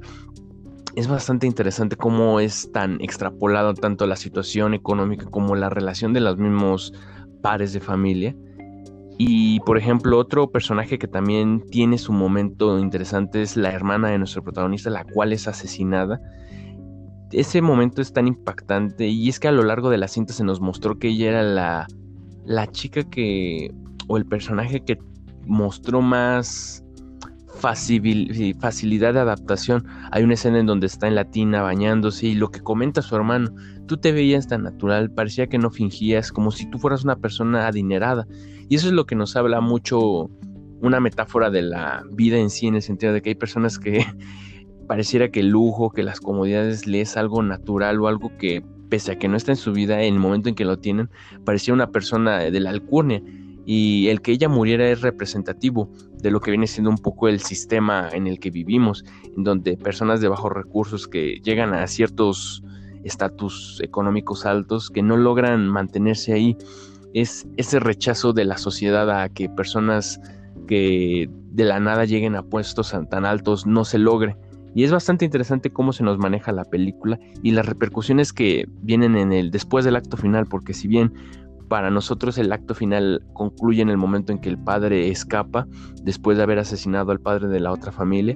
Es 0.94 1.08
bastante 1.08 1.46
interesante 1.46 1.96
cómo 1.96 2.40
es 2.40 2.70
tan 2.72 3.00
extrapolado 3.00 3.74
tanto 3.74 4.06
la 4.06 4.16
situación 4.16 4.74
económica 4.74 5.26
como 5.26 5.56
la 5.56 5.68
relación 5.68 6.12
de 6.12 6.20
los 6.20 6.38
mismos 6.38 6.94
pares 7.46 7.72
de 7.72 7.80
familia. 7.80 8.34
Y 9.18 9.60
por 9.60 9.78
ejemplo, 9.78 10.18
otro 10.18 10.50
personaje 10.50 10.98
que 10.98 11.08
también 11.08 11.62
tiene 11.70 11.96
su 11.96 12.12
momento 12.12 12.78
interesante 12.78 13.40
es 13.40 13.56
la 13.56 13.70
hermana 13.70 14.08
de 14.08 14.18
nuestro 14.18 14.42
protagonista, 14.42 14.90
la 14.90 15.04
cual 15.04 15.32
es 15.32 15.48
asesinada 15.48 16.20
ese 17.32 17.60
momento 17.60 18.02
es 18.02 18.12
tan 18.12 18.28
impactante 18.28 19.08
y 19.08 19.28
es 19.28 19.40
que 19.40 19.48
a 19.48 19.52
lo 19.52 19.62
largo 19.62 19.90
de 19.90 19.98
la 19.98 20.08
cinta 20.08 20.32
se 20.32 20.44
nos 20.44 20.60
mostró 20.60 20.98
que 20.98 21.08
ella 21.08 21.30
era 21.30 21.42
la, 21.42 21.86
la 22.44 22.66
chica 22.70 23.02
que, 23.02 23.72
o 24.06 24.16
el 24.16 24.26
personaje 24.26 24.84
que 24.84 24.98
mostró 25.44 26.00
más 26.00 26.84
facilidad 27.58 29.14
de 29.14 29.20
adaptación. 29.20 29.86
Hay 30.12 30.22
una 30.22 30.34
escena 30.34 30.60
en 30.60 30.66
donde 30.66 30.86
está 30.86 31.08
en 31.08 31.14
la 31.14 31.24
tina 31.24 31.62
bañándose 31.62 32.26
y 32.26 32.34
lo 32.34 32.50
que 32.50 32.60
comenta 32.60 33.02
su 33.02 33.16
hermano, 33.16 33.50
tú 33.86 33.96
te 33.96 34.12
veías 34.12 34.48
tan 34.48 34.62
natural, 34.62 35.10
parecía 35.10 35.46
que 35.46 35.58
no 35.58 35.70
fingías, 35.70 36.32
como 36.32 36.50
si 36.50 36.68
tú 36.70 36.78
fueras 36.78 37.04
una 37.04 37.16
persona 37.16 37.66
adinerada. 37.66 38.26
Y 38.68 38.76
eso 38.76 38.88
es 38.88 38.92
lo 38.92 39.06
que 39.06 39.14
nos 39.14 39.36
habla 39.36 39.60
mucho 39.60 40.30
una 40.80 41.00
metáfora 41.00 41.50
de 41.50 41.62
la 41.62 42.04
vida 42.12 42.38
en 42.38 42.50
sí, 42.50 42.66
en 42.66 42.76
el 42.76 42.82
sentido 42.82 43.12
de 43.12 43.22
que 43.22 43.30
hay 43.30 43.34
personas 43.34 43.78
que 43.78 44.04
pareciera 44.88 45.30
que 45.30 45.40
el 45.40 45.48
lujo, 45.48 45.90
que 45.90 46.02
las 46.02 46.20
comodidades 46.20 46.86
le 46.86 47.00
es 47.00 47.16
algo 47.16 47.42
natural 47.42 48.00
o 48.00 48.08
algo 48.08 48.36
que, 48.38 48.64
pese 48.88 49.12
a 49.12 49.18
que 49.18 49.28
no 49.28 49.36
está 49.36 49.52
en 49.52 49.56
su 49.56 49.72
vida, 49.72 50.02
en 50.02 50.14
el 50.14 50.20
momento 50.20 50.48
en 50.48 50.54
que 50.54 50.64
lo 50.64 50.78
tienen, 50.78 51.10
parecía 51.44 51.74
una 51.74 51.90
persona 51.90 52.38
de 52.38 52.60
la 52.60 52.70
alcurnia. 52.70 53.22
Y 53.68 54.06
el 54.08 54.20
que 54.20 54.30
ella 54.30 54.48
muriera 54.48 54.88
es 54.88 55.00
representativo 55.00 55.90
de 56.18 56.30
lo 56.30 56.40
que 56.40 56.52
viene 56.52 56.68
siendo 56.68 56.88
un 56.88 56.98
poco 56.98 57.26
el 57.26 57.40
sistema 57.40 58.08
en 58.12 58.28
el 58.28 58.38
que 58.38 58.50
vivimos, 58.50 59.04
en 59.36 59.42
donde 59.42 59.76
personas 59.76 60.20
de 60.20 60.28
bajos 60.28 60.52
recursos 60.52 61.08
que 61.08 61.40
llegan 61.42 61.74
a 61.74 61.84
ciertos 61.88 62.62
estatus 63.06 63.80
económicos 63.82 64.46
altos, 64.46 64.90
que 64.90 65.02
no 65.02 65.16
logran 65.16 65.68
mantenerse 65.68 66.32
ahí, 66.32 66.56
es 67.14 67.46
ese 67.56 67.80
rechazo 67.80 68.32
de 68.32 68.44
la 68.44 68.58
sociedad 68.58 69.10
a 69.10 69.28
que 69.28 69.48
personas 69.48 70.20
que 70.66 71.30
de 71.52 71.64
la 71.64 71.80
nada 71.80 72.04
lleguen 72.04 72.36
a 72.36 72.42
puestos 72.42 72.94
tan 73.08 73.24
altos 73.24 73.66
no 73.66 73.84
se 73.84 73.98
logre. 73.98 74.36
Y 74.74 74.84
es 74.84 74.92
bastante 74.92 75.24
interesante 75.24 75.70
cómo 75.70 75.94
se 75.94 76.04
nos 76.04 76.18
maneja 76.18 76.52
la 76.52 76.64
película 76.64 77.18
y 77.42 77.52
las 77.52 77.64
repercusiones 77.64 78.34
que 78.34 78.66
vienen 78.82 79.16
en 79.16 79.32
el 79.32 79.50
después 79.50 79.86
del 79.86 79.96
acto 79.96 80.18
final, 80.18 80.44
porque 80.44 80.74
si 80.74 80.86
bien 80.86 81.14
para 81.68 81.90
nosotros 81.90 82.36
el 82.38 82.52
acto 82.52 82.74
final 82.74 83.24
concluye 83.32 83.80
en 83.80 83.88
el 83.88 83.96
momento 83.96 84.32
en 84.32 84.38
que 84.38 84.50
el 84.50 84.58
padre 84.58 85.08
escapa 85.08 85.66
después 86.02 86.36
de 86.36 86.42
haber 86.42 86.58
asesinado 86.58 87.10
al 87.10 87.20
padre 87.20 87.48
de 87.48 87.60
la 87.60 87.72
otra 87.72 87.90
familia, 87.90 88.34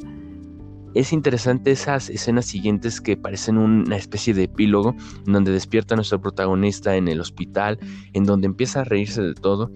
es 0.94 1.12
interesante 1.12 1.70
esas 1.70 2.10
escenas 2.10 2.46
siguientes 2.46 3.00
que 3.00 3.16
parecen 3.16 3.58
una 3.58 3.96
especie 3.96 4.34
de 4.34 4.44
epílogo, 4.44 4.94
en 5.26 5.32
donde 5.32 5.52
despierta 5.52 5.94
nuestro 5.94 6.20
protagonista 6.20 6.96
en 6.96 7.08
el 7.08 7.20
hospital, 7.20 7.78
en 8.12 8.24
donde 8.24 8.46
empieza 8.46 8.80
a 8.80 8.84
reírse 8.84 9.22
de 9.22 9.34
todo 9.34 9.70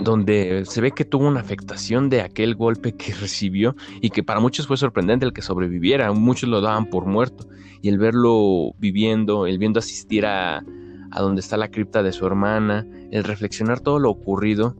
donde 0.00 0.64
se 0.66 0.80
ve 0.80 0.92
que 0.92 1.04
tuvo 1.04 1.28
una 1.28 1.40
afectación 1.40 2.08
de 2.08 2.22
aquel 2.22 2.54
golpe 2.54 2.92
que 2.92 3.12
recibió 3.20 3.76
y 4.00 4.10
que 4.10 4.22
para 4.22 4.40
muchos 4.40 4.66
fue 4.66 4.76
sorprendente 4.76 5.26
el 5.26 5.32
que 5.32 5.42
sobreviviera, 5.42 6.12
muchos 6.12 6.48
lo 6.48 6.60
daban 6.60 6.86
por 6.86 7.06
muerto. 7.06 7.46
Y 7.82 7.88
el 7.88 7.98
verlo 7.98 8.72
viviendo, 8.78 9.46
el 9.46 9.58
viendo 9.58 9.80
asistir 9.80 10.24
a, 10.24 10.64
a 11.10 11.20
donde 11.20 11.40
está 11.40 11.56
la 11.56 11.70
cripta 11.70 12.02
de 12.02 12.12
su 12.12 12.26
hermana, 12.26 12.86
el 13.10 13.24
reflexionar 13.24 13.80
todo 13.80 13.98
lo 13.98 14.10
ocurrido, 14.10 14.76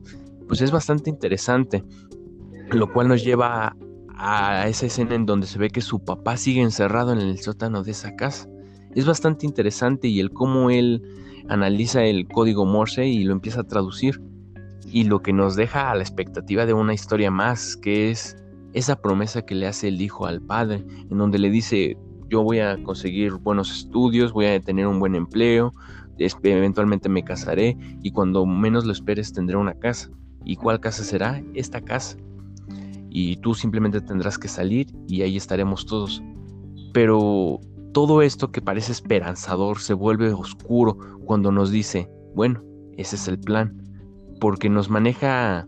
pues 0.47 0.61
es 0.61 0.71
bastante 0.71 1.09
interesante, 1.09 1.83
lo 2.71 2.91
cual 2.91 3.09
nos 3.09 3.23
lleva 3.23 3.75
a, 4.15 4.67
esa 4.67 4.85
escena 4.85 5.15
en 5.15 5.25
donde 5.25 5.47
se 5.47 5.59
ve 5.59 5.69
que 5.69 5.81
su 5.81 6.03
papá 6.03 6.37
sigue 6.37 6.61
encerrado 6.61 7.13
en 7.13 7.19
el 7.19 7.39
sótano 7.39 7.83
de 7.83 7.91
esa 7.91 8.15
casa. 8.15 8.47
Es 8.95 9.05
bastante 9.05 9.45
interesante 9.45 10.07
y 10.07 10.19
el 10.19 10.31
cómo 10.31 10.69
él 10.69 11.01
analiza 11.49 12.03
el 12.03 12.27
código 12.27 12.65
Morse 12.65 13.07
y 13.07 13.23
lo 13.23 13.33
empieza 13.33 13.61
a 13.61 13.67
traducir 13.67 14.21
y 14.91 15.05
lo 15.05 15.21
que 15.21 15.33
nos 15.33 15.55
deja 15.55 15.89
a 15.89 15.95
la 15.95 16.03
expectativa 16.03 16.65
de 16.65 16.73
una 16.73 16.93
historia 16.93 17.31
más, 17.31 17.75
que 17.75 18.11
es 18.11 18.37
esa 18.73 18.95
promesa 19.01 19.43
que 19.43 19.55
le 19.55 19.67
hace 19.67 19.87
el 19.87 20.01
hijo 20.01 20.25
al 20.25 20.41
padre, 20.41 20.85
en 21.09 21.17
donde 21.17 21.39
le 21.39 21.49
dice, 21.49 21.97
yo 22.29 22.43
voy 22.43 22.59
a 22.59 22.81
conseguir 22.83 23.33
buenos 23.33 23.71
estudios, 23.71 24.33
voy 24.33 24.45
a 24.45 24.59
tener 24.59 24.87
un 24.87 24.99
buen 24.99 25.15
empleo, 25.15 25.73
eventualmente 26.17 27.09
me 27.09 27.23
casaré 27.23 27.77
y 28.01 28.11
cuando 28.11 28.45
menos 28.45 28.85
lo 28.85 28.91
esperes 28.91 29.33
tendré 29.33 29.57
una 29.57 29.73
casa. 29.73 30.09
¿Y 30.45 30.57
cuál 30.57 30.79
casa 30.79 31.03
será? 31.03 31.41
Esta 31.53 31.81
casa. 31.81 32.17
Y 33.13 33.37
tú 33.37 33.53
simplemente 33.53 34.01
tendrás 34.01 34.37
que 34.37 34.47
salir 34.47 34.87
y 35.07 35.21
ahí 35.21 35.37
estaremos 35.37 35.85
todos. 35.85 36.21
Pero 36.93 37.61
todo 37.93 38.21
esto 38.21 38.51
que 38.51 38.61
parece 38.61 38.91
esperanzador 38.91 39.79
se 39.79 39.93
vuelve 39.93 40.33
oscuro 40.33 40.97
cuando 41.25 41.51
nos 41.51 41.71
dice, 41.71 42.09
bueno, 42.35 42.63
ese 42.97 43.15
es 43.15 43.27
el 43.27 43.39
plan 43.39 43.83
porque 44.43 44.69
nos 44.69 44.89
maneja 44.89 45.65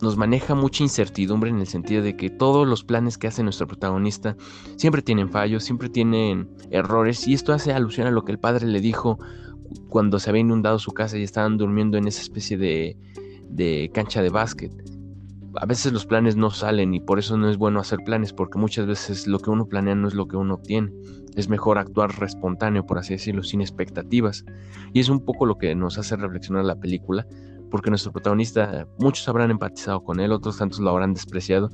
nos 0.00 0.16
maneja 0.16 0.54
mucha 0.54 0.84
incertidumbre 0.84 1.50
en 1.50 1.58
el 1.58 1.66
sentido 1.66 2.02
de 2.02 2.16
que 2.16 2.30
todos 2.30 2.68
los 2.68 2.84
planes 2.84 3.18
que 3.18 3.26
hace 3.26 3.42
nuestro 3.42 3.66
protagonista 3.66 4.36
siempre 4.76 5.02
tienen 5.02 5.28
fallos, 5.30 5.64
siempre 5.64 5.88
tienen 5.88 6.48
errores 6.70 7.26
y 7.26 7.34
esto 7.34 7.52
hace 7.52 7.72
alusión 7.72 8.06
a 8.06 8.12
lo 8.12 8.24
que 8.24 8.30
el 8.30 8.38
padre 8.38 8.66
le 8.66 8.80
dijo 8.80 9.18
cuando 9.88 10.20
se 10.20 10.30
había 10.30 10.42
inundado 10.42 10.78
su 10.78 10.92
casa 10.92 11.18
y 11.18 11.24
estaban 11.24 11.56
durmiendo 11.56 11.98
en 11.98 12.06
esa 12.06 12.22
especie 12.22 12.56
de, 12.56 12.96
de 13.48 13.90
cancha 13.92 14.22
de 14.22 14.28
básquet. 14.28 14.72
A 15.56 15.66
veces 15.66 15.92
los 15.92 16.06
planes 16.06 16.36
no 16.36 16.50
salen 16.50 16.94
y 16.94 17.00
por 17.00 17.18
eso 17.18 17.36
no 17.36 17.48
es 17.48 17.56
bueno 17.56 17.78
hacer 17.78 18.00
planes 18.04 18.32
porque 18.32 18.58
muchas 18.58 18.86
veces 18.86 19.26
lo 19.26 19.38
que 19.38 19.50
uno 19.50 19.66
planea 19.66 19.94
no 19.94 20.08
es 20.08 20.14
lo 20.14 20.26
que 20.26 20.36
uno 20.36 20.54
obtiene. 20.54 20.92
Es 21.36 21.48
mejor 21.48 21.78
actuar 21.78 22.10
espontáneo, 22.22 22.86
por 22.86 22.98
así 22.98 23.14
decirlo, 23.14 23.42
sin 23.42 23.60
expectativas. 23.60 24.44
Y 24.92 25.00
es 25.00 25.08
un 25.08 25.24
poco 25.24 25.46
lo 25.46 25.56
que 25.56 25.74
nos 25.74 25.98
hace 25.98 26.16
reflexionar 26.16 26.64
la 26.64 26.80
película, 26.80 27.26
porque 27.70 27.90
nuestro 27.90 28.12
protagonista, 28.12 28.86
muchos 28.98 29.28
habrán 29.28 29.50
empatizado 29.50 30.02
con 30.02 30.20
él, 30.20 30.32
otros 30.32 30.58
tantos 30.58 30.80
lo 30.80 30.90
habrán 30.90 31.14
despreciado, 31.14 31.70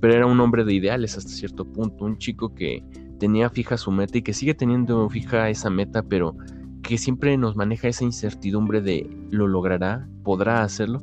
pero 0.00 0.14
era 0.14 0.26
un 0.26 0.40
hombre 0.40 0.64
de 0.64 0.74
ideales 0.74 1.16
hasta 1.16 1.30
cierto 1.30 1.64
punto, 1.64 2.04
un 2.04 2.18
chico 2.18 2.54
que 2.54 2.84
tenía 3.18 3.48
fija 3.50 3.76
su 3.76 3.90
meta 3.90 4.18
y 4.18 4.22
que 4.22 4.32
sigue 4.32 4.54
teniendo 4.54 5.08
fija 5.08 5.48
esa 5.48 5.70
meta, 5.70 6.02
pero 6.02 6.36
que 6.82 6.98
siempre 6.98 7.36
nos 7.36 7.56
maneja 7.56 7.88
esa 7.88 8.04
incertidumbre 8.04 8.80
de 8.80 9.08
lo 9.30 9.48
logrará, 9.48 10.08
podrá 10.22 10.62
hacerlo, 10.62 11.02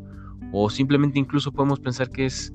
o 0.54 0.70
simplemente 0.70 1.20
incluso 1.20 1.52
podemos 1.52 1.80
pensar 1.80 2.10
que 2.10 2.26
es 2.26 2.54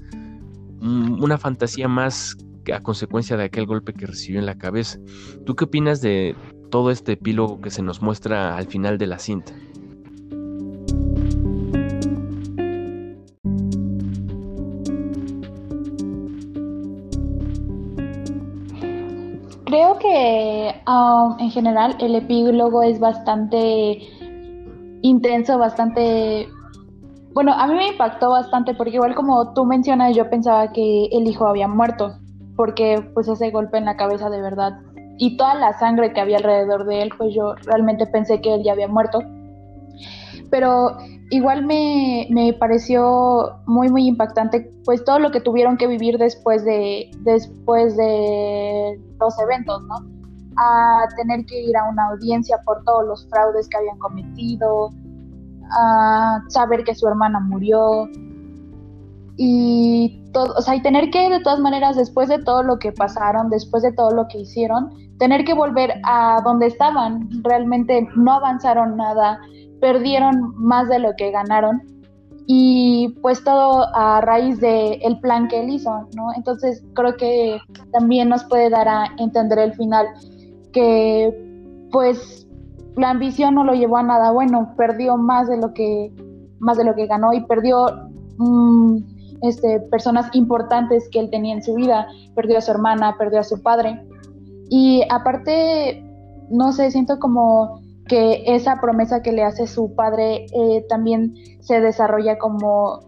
una 0.81 1.37
fantasía 1.37 1.89
más 1.89 2.37
a 2.73 2.81
consecuencia 2.81 3.37
de 3.37 3.45
aquel 3.45 3.67
golpe 3.67 3.93
que 3.93 4.07
recibió 4.07 4.39
en 4.39 4.47
la 4.47 4.57
cabeza. 4.57 4.99
¿Tú 5.45 5.57
qué 5.57 5.65
opinas 5.65 6.01
de 6.01 6.37
todo 6.71 6.91
este 6.91 7.13
epílogo 7.13 7.61
que 7.61 7.71
se 7.71 7.83
nos 7.83 8.01
muestra 8.01 8.57
al 8.57 8.67
final 8.67 8.99
de 8.99 9.07
la 9.07 9.19
cinta? 9.19 9.53
Creo 19.65 19.99
que 19.99 20.75
um, 20.87 21.39
en 21.41 21.51
general 21.51 21.97
el 22.01 22.15
epílogo 22.15 22.83
es 22.83 23.01
bastante 23.01 23.99
intenso, 25.03 25.59
bastante... 25.59 26.49
Bueno, 27.39 27.53
a 27.53 27.69
mí 27.69 27.75
me 27.75 27.87
impactó 27.87 28.31
bastante 28.31 28.75
porque 28.75 28.97
igual 28.97 29.15
como 29.15 29.55
tú 29.55 29.65
mencionas, 29.65 30.17
yo 30.17 30.29
pensaba 30.29 30.73
que 30.73 31.05
el 31.13 31.25
hijo 31.29 31.47
había 31.47 31.69
muerto 31.69 32.19
porque 32.57 33.01
pues 33.15 33.29
ese 33.29 33.53
golpe 33.53 33.79
en 33.79 33.85
la 33.85 33.97
cabeza 33.97 34.29
de 34.29 34.43
verdad 34.43 34.73
y 35.19 35.37
toda 35.37 35.55
la 35.55 35.79
sangre 35.79 36.13
que 36.13 36.21
había 36.21 36.39
alrededor 36.39 36.85
de 36.85 37.03
él, 37.03 37.13
pues 37.17 37.33
yo 37.33 37.55
realmente 37.65 38.09
pensé 38.09 38.41
que 38.41 38.55
él 38.55 38.65
ya 38.65 38.73
había 38.73 38.89
muerto. 38.89 39.21
Pero 40.51 40.97
igual 41.31 41.65
me, 41.65 42.27
me 42.31 42.55
pareció 42.55 43.61
muy 43.67 43.89
muy 43.89 44.09
impactante 44.09 44.73
pues 44.85 45.05
todo 45.05 45.21
lo 45.21 45.31
que 45.31 45.41
tuvieron 45.41 45.77
que 45.77 45.87
vivir 45.87 46.19
después 46.19 46.65
de 46.65 47.09
después 47.21 47.97
de 47.97 49.01
los 49.21 49.39
eventos, 49.39 49.81
¿no? 49.83 49.95
A 50.57 51.07
tener 51.17 51.47
que 51.47 51.61
ir 51.63 51.77
a 51.77 51.89
una 51.89 52.09
audiencia 52.09 52.59
por 52.65 52.83
todos 52.83 53.07
los 53.07 53.29
fraudes 53.31 53.69
que 53.69 53.77
habían 53.77 53.99
cometido, 54.01 54.91
a 55.71 56.43
saber 56.49 56.85
que 56.85 56.95
su 56.95 57.07
hermana 57.07 57.41
murió, 57.41 58.09
y 59.39 60.21
todo, 60.33 60.53
o 60.59 60.61
sea, 60.61 60.75
y 60.75 60.83
tener 60.83 61.11
que 61.11 61.31
de 61.31 61.41
todas 61.41 61.61
maneras, 61.61 61.97
después 61.97 62.29
de 62.29 62.43
todo 62.43 62.65
lo 62.65 62.79
que 62.81 62.91
pasaron, 62.91 63.49
después 63.49 63.85
de 63.85 63.93
todo 63.93 64.11
lo 64.11 64.27
que 64.27 64.41
hicieron, 64.41 64.91
tener 65.19 65.45
que 65.45 65.55
volver 65.55 65.95
a 66.05 66.41
donde 66.45 66.67
estaban, 66.67 67.29
realmente 67.45 68.07
no 68.17 68.33
avanzaron 68.33 68.97
nada, 68.97 69.39
perdieron 69.81 70.55
más 70.57 70.89
de 70.89 70.99
lo 70.99 71.15
que 71.17 71.31
ganaron. 71.31 71.83
Y 72.49 73.15
pues 73.21 73.45
todo 73.45 73.87
a 73.95 74.23
raíz 74.23 74.59
del 74.59 74.99
el 75.03 75.21
plan 75.21 75.49
que 75.49 75.61
él 75.61 75.71
hizo, 75.71 76.09
¿no? 76.17 76.33
Entonces 76.35 76.83
creo 76.95 77.15
que 77.17 77.61
también 77.93 78.31
nos 78.31 78.43
puede 78.45 78.71
dar 78.71 78.89
a 78.89 79.05
entender 79.19 79.59
el 79.59 79.75
final 79.75 80.07
que 80.73 81.31
pues 81.93 82.48
la 82.99 83.11
ambición 83.11 83.55
no 83.55 83.65
lo 83.65 83.75
llevó 83.75 83.97
a 83.97 84.03
nada 84.03 84.33
bueno, 84.33 84.75
perdió 84.77 85.17
más 85.17 85.49
de 85.49 85.57
lo 85.57 85.73
que 85.73 86.13
más 86.59 86.77
de 86.77 86.85
lo 86.85 86.95
que 86.95 87.07
ganó 87.07 87.33
y 87.33 87.41
perdió 87.43 87.87
mm, 88.39 88.97
este, 89.43 89.81
personas 89.81 90.29
importantes 90.35 91.09
que 91.11 91.21
él 91.21 91.31
tenía 91.31 91.55
en 91.55 91.63
su 91.63 91.75
vida. 91.75 92.09
Perdió 92.35 92.59
a 92.59 92.61
su 92.61 92.73
hermana, 92.73 93.17
perdió 93.17 93.41
a 93.41 93.45
su 93.45 93.63
padre. 93.63 94.03
Y 94.69 95.05
aparte, 95.11 96.05
no 96.51 96.73
sé, 96.73 96.91
siento 96.91 97.19
como 97.21 97.81
que 98.09 98.43
esa 98.47 98.81
promesa 98.81 99.23
que 99.23 99.33
le 99.33 99.45
hace 99.45 99.67
su 99.67 99.95
padre 99.95 100.47
eh, 100.53 100.85
también 100.89 101.35
se 101.61 101.81
desarrolla 101.81 102.39
como, 102.39 103.01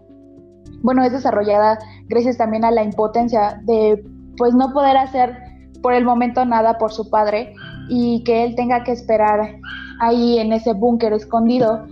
bueno, 0.81 1.03
es 1.03 1.11
desarrollada 1.11 1.79
gracias 2.07 2.37
también 2.37 2.63
a 2.63 2.71
la 2.71 2.83
impotencia 2.83 3.61
de 3.65 4.03
pues 4.37 4.53
no 4.53 4.71
poder 4.71 4.97
hacer 4.97 5.50
por 5.81 5.93
el 5.93 6.05
momento 6.05 6.45
nada 6.45 6.77
por 6.77 6.91
su 6.91 7.09
padre 7.09 7.53
y 7.89 8.23
que 8.23 8.43
él 8.43 8.55
tenga 8.55 8.83
que 8.83 8.91
esperar 8.91 9.57
ahí 9.99 10.39
en 10.39 10.53
ese 10.53 10.73
búnker 10.73 11.13
escondido 11.13 11.85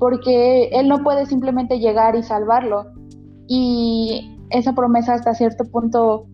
porque 0.00 0.70
él 0.72 0.88
no 0.88 1.04
puede 1.04 1.26
simplemente 1.26 1.78
llegar 1.78 2.16
y 2.16 2.22
salvarlo. 2.22 2.86
Y 3.46 4.34
esa 4.48 4.72
promesa 4.72 5.14
hasta 5.14 5.34
cierto 5.34 5.64
punto, 5.70 6.26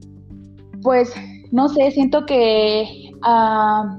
pues, 0.83 1.13
no 1.51 1.69
sé, 1.69 1.91
siento 1.91 2.25
que 2.27 3.11
ah, 3.23 3.99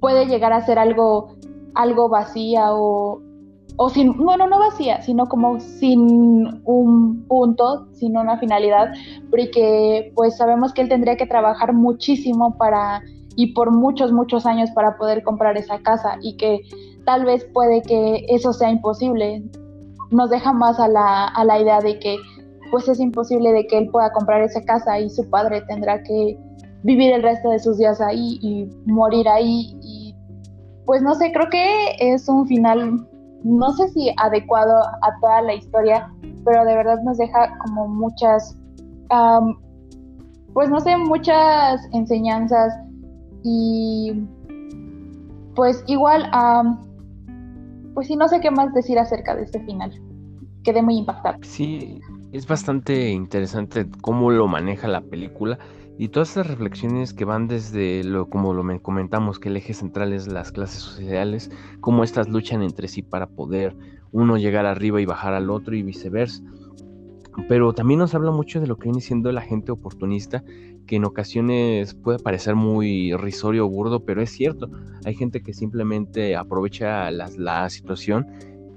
puede 0.00 0.26
llegar 0.26 0.52
a 0.52 0.64
ser 0.66 0.78
algo, 0.78 1.34
algo 1.74 2.10
vacía 2.10 2.74
o, 2.74 3.22
o 3.76 3.88
sin, 3.90 4.16
bueno, 4.16 4.46
no 4.46 4.58
vacía, 4.58 5.02
sino 5.02 5.26
como 5.26 5.58
sin 5.60 6.60
un 6.64 7.24
punto, 7.26 7.88
sin 7.92 8.16
una 8.16 8.38
finalidad, 8.38 8.92
porque 9.30 10.12
pues 10.14 10.36
sabemos 10.36 10.72
que 10.72 10.82
él 10.82 10.88
tendría 10.88 11.16
que 11.16 11.26
trabajar 11.26 11.72
muchísimo 11.72 12.56
para 12.56 13.02
y 13.36 13.52
por 13.52 13.72
muchos, 13.72 14.12
muchos 14.12 14.46
años 14.46 14.70
para 14.70 14.96
poder 14.96 15.24
comprar 15.24 15.56
esa 15.56 15.80
casa 15.80 16.18
y 16.22 16.36
que 16.36 16.60
tal 17.04 17.24
vez 17.24 17.44
puede 17.52 17.82
que 17.82 18.24
eso 18.28 18.52
sea 18.52 18.70
imposible. 18.70 19.42
Nos 20.10 20.30
deja 20.30 20.52
más 20.52 20.78
a 20.78 20.86
la, 20.86 21.26
a 21.26 21.44
la 21.44 21.60
idea 21.60 21.80
de 21.80 21.98
que 21.98 22.16
pues 22.70 22.88
es 22.88 23.00
imposible 23.00 23.52
de 23.52 23.66
que 23.66 23.78
él 23.78 23.88
pueda 23.88 24.12
comprar 24.12 24.42
esa 24.42 24.62
casa 24.64 25.00
y 25.00 25.10
su 25.10 25.28
padre 25.28 25.62
tendrá 25.62 26.02
que 26.02 26.38
vivir 26.82 27.12
el 27.12 27.22
resto 27.22 27.50
de 27.50 27.58
sus 27.58 27.78
días 27.78 28.00
ahí 28.00 28.38
y 28.40 28.68
morir 28.86 29.28
ahí 29.28 29.76
y 29.82 30.14
pues 30.84 31.02
no 31.02 31.14
sé, 31.14 31.32
creo 31.32 31.48
que 31.48 31.96
es 31.98 32.28
un 32.28 32.46
final 32.46 33.08
no 33.44 33.72
sé 33.72 33.88
si 33.90 34.12
adecuado 34.16 34.78
a 34.78 35.20
toda 35.20 35.42
la 35.42 35.54
historia, 35.54 36.10
pero 36.44 36.64
de 36.64 36.74
verdad 36.74 37.00
nos 37.04 37.18
deja 37.18 37.56
como 37.58 37.86
muchas, 37.86 38.58
pues 40.54 40.70
no 40.70 40.80
sé, 40.80 40.96
muchas 40.96 41.86
enseñanzas 41.92 42.74
y 43.42 44.24
pues 45.54 45.84
igual, 45.86 46.28
pues 47.94 48.08
sí, 48.08 48.16
no 48.16 48.26
sé 48.28 48.40
qué 48.40 48.50
más 48.50 48.72
decir 48.74 48.98
acerca 48.98 49.36
de 49.36 49.44
este 49.44 49.60
final 49.60 49.92
quedé 50.64 50.82
muy 50.82 50.96
impactada. 50.96 51.38
Sí, 51.42 52.00
es 52.32 52.46
bastante 52.46 53.10
interesante 53.10 53.86
cómo 54.00 54.30
lo 54.30 54.48
maneja 54.48 54.88
la 54.88 55.02
película 55.02 55.58
y 55.96 56.08
todas 56.08 56.30
esas 56.30 56.48
reflexiones 56.48 57.14
que 57.14 57.24
van 57.24 57.46
desde 57.46 58.02
lo 58.02 58.28
como 58.28 58.52
lo 58.52 58.64
comentamos 58.82 59.38
que 59.38 59.48
el 59.48 59.56
eje 59.56 59.74
central 59.74 60.12
es 60.12 60.26
las 60.26 60.50
clases 60.50 60.82
sociales, 60.82 61.50
cómo 61.80 62.02
estas 62.02 62.28
luchan 62.28 62.62
entre 62.62 62.88
sí 62.88 63.02
para 63.02 63.28
poder 63.28 63.76
uno 64.10 64.36
llegar 64.36 64.66
arriba 64.66 65.00
y 65.00 65.06
bajar 65.06 65.34
al 65.34 65.50
otro 65.50 65.76
y 65.76 65.82
viceversa. 65.82 66.42
Pero 67.48 67.72
también 67.72 67.98
nos 67.98 68.14
habla 68.14 68.30
mucho 68.30 68.60
de 68.60 68.66
lo 68.66 68.76
que 68.76 68.84
viene 68.84 69.00
siendo 69.00 69.30
la 69.32 69.40
gente 69.40 69.72
oportunista, 69.72 70.44
que 70.86 70.96
en 70.96 71.04
ocasiones 71.04 71.94
puede 71.94 72.18
parecer 72.18 72.54
muy 72.54 73.12
risorio 73.14 73.66
o 73.66 73.68
burdo, 73.68 74.04
pero 74.04 74.22
es 74.22 74.30
cierto. 74.30 74.70
Hay 75.04 75.14
gente 75.14 75.42
que 75.42 75.52
simplemente 75.52 76.36
aprovecha 76.36 77.10
la 77.10 77.70
situación 77.70 78.26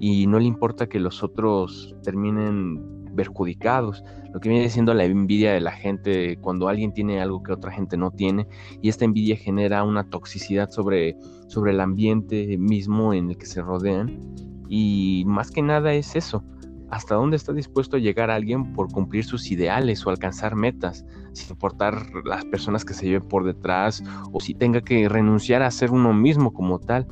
y 0.00 0.26
no 0.26 0.38
le 0.38 0.46
importa 0.46 0.88
que 0.88 1.00
los 1.00 1.22
otros 1.22 1.96
terminen 2.02 2.97
perjudicados, 3.18 4.04
lo 4.32 4.38
que 4.38 4.48
viene 4.48 4.68
siendo 4.68 4.94
la 4.94 5.04
envidia 5.04 5.52
de 5.52 5.60
la 5.60 5.72
gente 5.72 6.38
cuando 6.40 6.68
alguien 6.68 6.92
tiene 6.92 7.20
algo 7.20 7.42
que 7.42 7.52
otra 7.52 7.72
gente 7.72 7.96
no 7.96 8.12
tiene 8.12 8.46
y 8.80 8.88
esta 8.88 9.04
envidia 9.04 9.36
genera 9.36 9.82
una 9.82 10.08
toxicidad 10.08 10.70
sobre, 10.70 11.16
sobre 11.48 11.72
el 11.72 11.80
ambiente 11.80 12.56
mismo 12.58 13.12
en 13.12 13.30
el 13.30 13.36
que 13.36 13.46
se 13.46 13.60
rodean 13.60 14.20
y 14.68 15.24
más 15.26 15.50
que 15.50 15.62
nada 15.62 15.94
es 15.94 16.14
eso, 16.14 16.44
hasta 16.90 17.16
dónde 17.16 17.36
está 17.36 17.52
dispuesto 17.52 17.96
a 17.96 18.00
llegar 18.00 18.30
alguien 18.30 18.72
por 18.72 18.86
cumplir 18.92 19.24
sus 19.24 19.50
ideales 19.50 20.06
o 20.06 20.10
alcanzar 20.10 20.54
metas, 20.54 21.04
sin 21.32 21.50
importar 21.50 22.06
las 22.24 22.44
personas 22.44 22.84
que 22.84 22.94
se 22.94 23.06
lleven 23.06 23.26
por 23.26 23.44
detrás 23.44 24.00
o 24.30 24.38
si 24.38 24.54
tenga 24.54 24.80
que 24.80 25.08
renunciar 25.08 25.62
a 25.62 25.72
ser 25.72 25.90
uno 25.90 26.14
mismo 26.14 26.52
como 26.52 26.78
tal. 26.78 27.08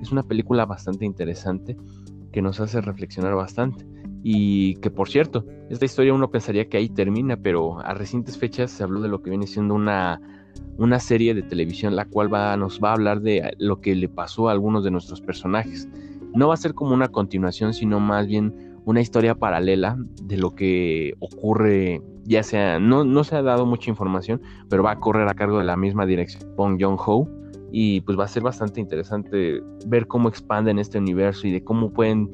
Es 0.00 0.10
una 0.10 0.22
película 0.22 0.64
bastante 0.64 1.04
interesante 1.04 1.76
que 2.32 2.42
nos 2.42 2.60
hace 2.60 2.80
reflexionar 2.80 3.34
bastante. 3.34 3.86
Y 4.22 4.74
que 4.76 4.90
por 4.90 5.08
cierto, 5.08 5.44
esta 5.70 5.84
historia 5.84 6.12
uno 6.12 6.30
pensaría 6.30 6.68
que 6.68 6.76
ahí 6.76 6.88
termina, 6.88 7.36
pero 7.36 7.80
a 7.80 7.94
recientes 7.94 8.36
fechas 8.36 8.70
se 8.70 8.82
habló 8.82 9.00
de 9.00 9.08
lo 9.08 9.22
que 9.22 9.30
viene 9.30 9.46
siendo 9.46 9.74
una, 9.74 10.20
una 10.76 10.98
serie 11.00 11.34
de 11.34 11.42
televisión, 11.42 11.96
la 11.96 12.04
cual 12.04 12.32
va, 12.32 12.56
nos 12.56 12.80
va 12.80 12.90
a 12.90 12.94
hablar 12.94 13.20
de 13.20 13.54
lo 13.58 13.80
que 13.80 13.94
le 13.94 14.08
pasó 14.08 14.48
a 14.48 14.52
algunos 14.52 14.84
de 14.84 14.90
nuestros 14.90 15.20
personajes. 15.20 15.88
No 16.34 16.48
va 16.48 16.54
a 16.54 16.58
ser 16.58 16.74
como 16.74 16.94
una 16.94 17.08
continuación, 17.08 17.72
sino 17.72 17.98
más 17.98 18.26
bien 18.26 18.70
una 18.84 19.00
historia 19.00 19.34
paralela 19.34 19.96
de 20.22 20.36
lo 20.36 20.54
que 20.54 21.14
ocurre, 21.18 22.02
ya 22.24 22.42
sea, 22.42 22.78
no, 22.78 23.04
no 23.04 23.24
se 23.24 23.36
ha 23.36 23.42
dado 23.42 23.66
mucha 23.66 23.90
información, 23.90 24.40
pero 24.68 24.82
va 24.82 24.92
a 24.92 25.00
correr 25.00 25.28
a 25.28 25.34
cargo 25.34 25.58
de 25.58 25.64
la 25.64 25.76
misma 25.76 26.06
dirección, 26.06 26.54
Bong 26.56 26.80
Joon-ho, 26.80 27.28
y 27.72 28.00
pues 28.02 28.18
va 28.18 28.24
a 28.24 28.28
ser 28.28 28.42
bastante 28.42 28.80
interesante 28.80 29.62
ver 29.86 30.06
cómo 30.06 30.28
expanden 30.28 30.78
este 30.78 30.98
universo 30.98 31.46
y 31.46 31.52
de 31.52 31.62
cómo 31.62 31.92
pueden 31.92 32.30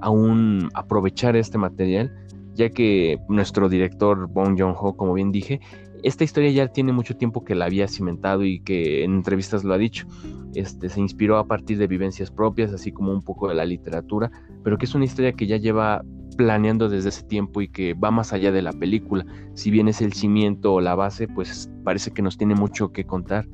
aún 0.00 0.68
aprovechar 0.74 1.36
este 1.36 1.58
material, 1.58 2.14
ya 2.54 2.68
que 2.70 3.18
nuestro 3.28 3.68
director 3.68 4.28
Bong 4.28 4.58
Joon-ho, 4.58 4.96
como 4.96 5.14
bien 5.14 5.32
dije, 5.32 5.60
esta 6.04 6.22
historia 6.22 6.50
ya 6.50 6.68
tiene 6.68 6.92
mucho 6.92 7.16
tiempo 7.16 7.44
que 7.44 7.54
la 7.54 7.64
había 7.64 7.88
cimentado 7.88 8.44
y 8.44 8.60
que 8.60 9.04
en 9.04 9.14
entrevistas 9.14 9.64
lo 9.64 9.72
ha 9.72 9.78
dicho. 9.78 10.06
Este, 10.54 10.90
se 10.90 11.00
inspiró 11.00 11.38
a 11.38 11.46
partir 11.46 11.78
de 11.78 11.86
vivencias 11.86 12.30
propias, 12.30 12.72
así 12.72 12.92
como 12.92 13.10
un 13.10 13.22
poco 13.22 13.48
de 13.48 13.54
la 13.54 13.64
literatura, 13.64 14.30
pero 14.62 14.76
que 14.76 14.84
es 14.84 14.94
una 14.94 15.06
historia 15.06 15.32
que 15.32 15.46
ya 15.46 15.56
lleva 15.56 16.04
planeando 16.36 16.88
desde 16.88 17.08
ese 17.08 17.22
tiempo 17.22 17.62
y 17.62 17.68
que 17.68 17.94
va 17.94 18.10
más 18.10 18.32
allá 18.32 18.52
de 18.52 18.60
la 18.60 18.72
película. 18.72 19.24
Si 19.54 19.70
bien 19.70 19.88
es 19.88 20.02
el 20.02 20.12
cimiento 20.12 20.74
o 20.74 20.80
la 20.80 20.94
base, 20.94 21.26
pues 21.26 21.70
parece 21.84 22.10
que 22.10 22.22
nos 22.22 22.36
tiene 22.36 22.54
mucho 22.54 22.92
que 22.92 23.04
contar. 23.04 23.46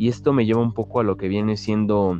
Y 0.00 0.08
esto 0.08 0.32
me 0.32 0.46
lleva 0.46 0.62
un 0.62 0.72
poco 0.72 1.00
a 1.00 1.04
lo 1.04 1.18
que 1.18 1.28
viene 1.28 1.58
siendo 1.58 2.18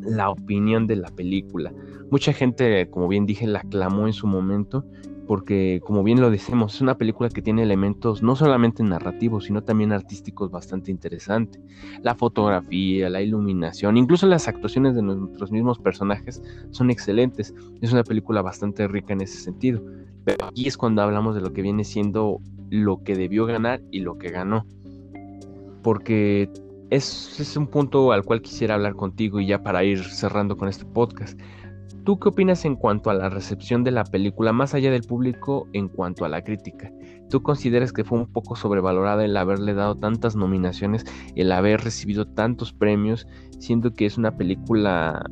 la 0.00 0.30
opinión 0.30 0.88
de 0.88 0.96
la 0.96 1.10
película. 1.10 1.72
Mucha 2.10 2.32
gente, 2.32 2.90
como 2.90 3.06
bien 3.06 3.24
dije, 3.24 3.46
la 3.46 3.60
aclamó 3.60 4.08
en 4.08 4.12
su 4.12 4.26
momento 4.26 4.84
porque 5.28 5.80
como 5.84 6.02
bien 6.02 6.20
lo 6.20 6.28
decimos, 6.28 6.74
es 6.74 6.80
una 6.80 6.98
película 6.98 7.28
que 7.28 7.40
tiene 7.40 7.62
elementos 7.62 8.20
no 8.24 8.34
solamente 8.34 8.82
narrativos, 8.82 9.44
sino 9.44 9.62
también 9.62 9.92
artísticos 9.92 10.50
bastante 10.50 10.90
interesantes. 10.90 11.62
La 12.02 12.16
fotografía, 12.16 13.08
la 13.08 13.22
iluminación, 13.22 13.96
incluso 13.96 14.26
las 14.26 14.48
actuaciones 14.48 14.96
de 14.96 15.02
nuestros 15.02 15.52
mismos 15.52 15.78
personajes 15.78 16.42
son 16.70 16.90
excelentes. 16.90 17.54
Es 17.80 17.92
una 17.92 18.02
película 18.02 18.42
bastante 18.42 18.88
rica 18.88 19.12
en 19.12 19.20
ese 19.20 19.38
sentido. 19.38 19.80
Pero 20.24 20.46
aquí 20.46 20.66
es 20.66 20.76
cuando 20.76 21.00
hablamos 21.00 21.36
de 21.36 21.42
lo 21.42 21.52
que 21.52 21.62
viene 21.62 21.84
siendo 21.84 22.40
lo 22.70 23.04
que 23.04 23.14
debió 23.14 23.46
ganar 23.46 23.82
y 23.92 24.00
lo 24.00 24.18
que 24.18 24.30
ganó. 24.30 24.66
Porque 25.80 26.50
es, 26.90 27.38
es 27.40 27.56
un 27.56 27.66
punto 27.66 28.12
al 28.12 28.24
cual 28.24 28.42
quisiera 28.42 28.74
hablar 28.74 28.94
contigo 28.94 29.40
y 29.40 29.46
ya 29.46 29.62
para 29.62 29.84
ir 29.84 30.04
cerrando 30.04 30.56
con 30.56 30.68
este 30.68 30.84
podcast. 30.84 31.38
¿Tú 32.04 32.18
qué 32.18 32.28
opinas 32.28 32.66
en 32.66 32.76
cuanto 32.76 33.08
a 33.08 33.14
la 33.14 33.30
recepción 33.30 33.82
de 33.82 33.90
la 33.90 34.04
película, 34.04 34.52
más 34.52 34.74
allá 34.74 34.90
del 34.90 35.04
público, 35.04 35.66
en 35.72 35.88
cuanto 35.88 36.26
a 36.26 36.28
la 36.28 36.44
crítica? 36.44 36.92
¿Tú 37.30 37.42
consideras 37.42 37.94
que 37.94 38.04
fue 38.04 38.18
un 38.18 38.30
poco 38.30 38.56
sobrevalorada 38.56 39.24
el 39.24 39.34
haberle 39.38 39.72
dado 39.72 39.96
tantas 39.96 40.36
nominaciones, 40.36 41.06
el 41.34 41.50
haber 41.50 41.80
recibido 41.80 42.26
tantos 42.26 42.74
premios, 42.74 43.26
siendo 43.58 43.94
que 43.94 44.04
es 44.04 44.18
una 44.18 44.36
película, 44.36 45.24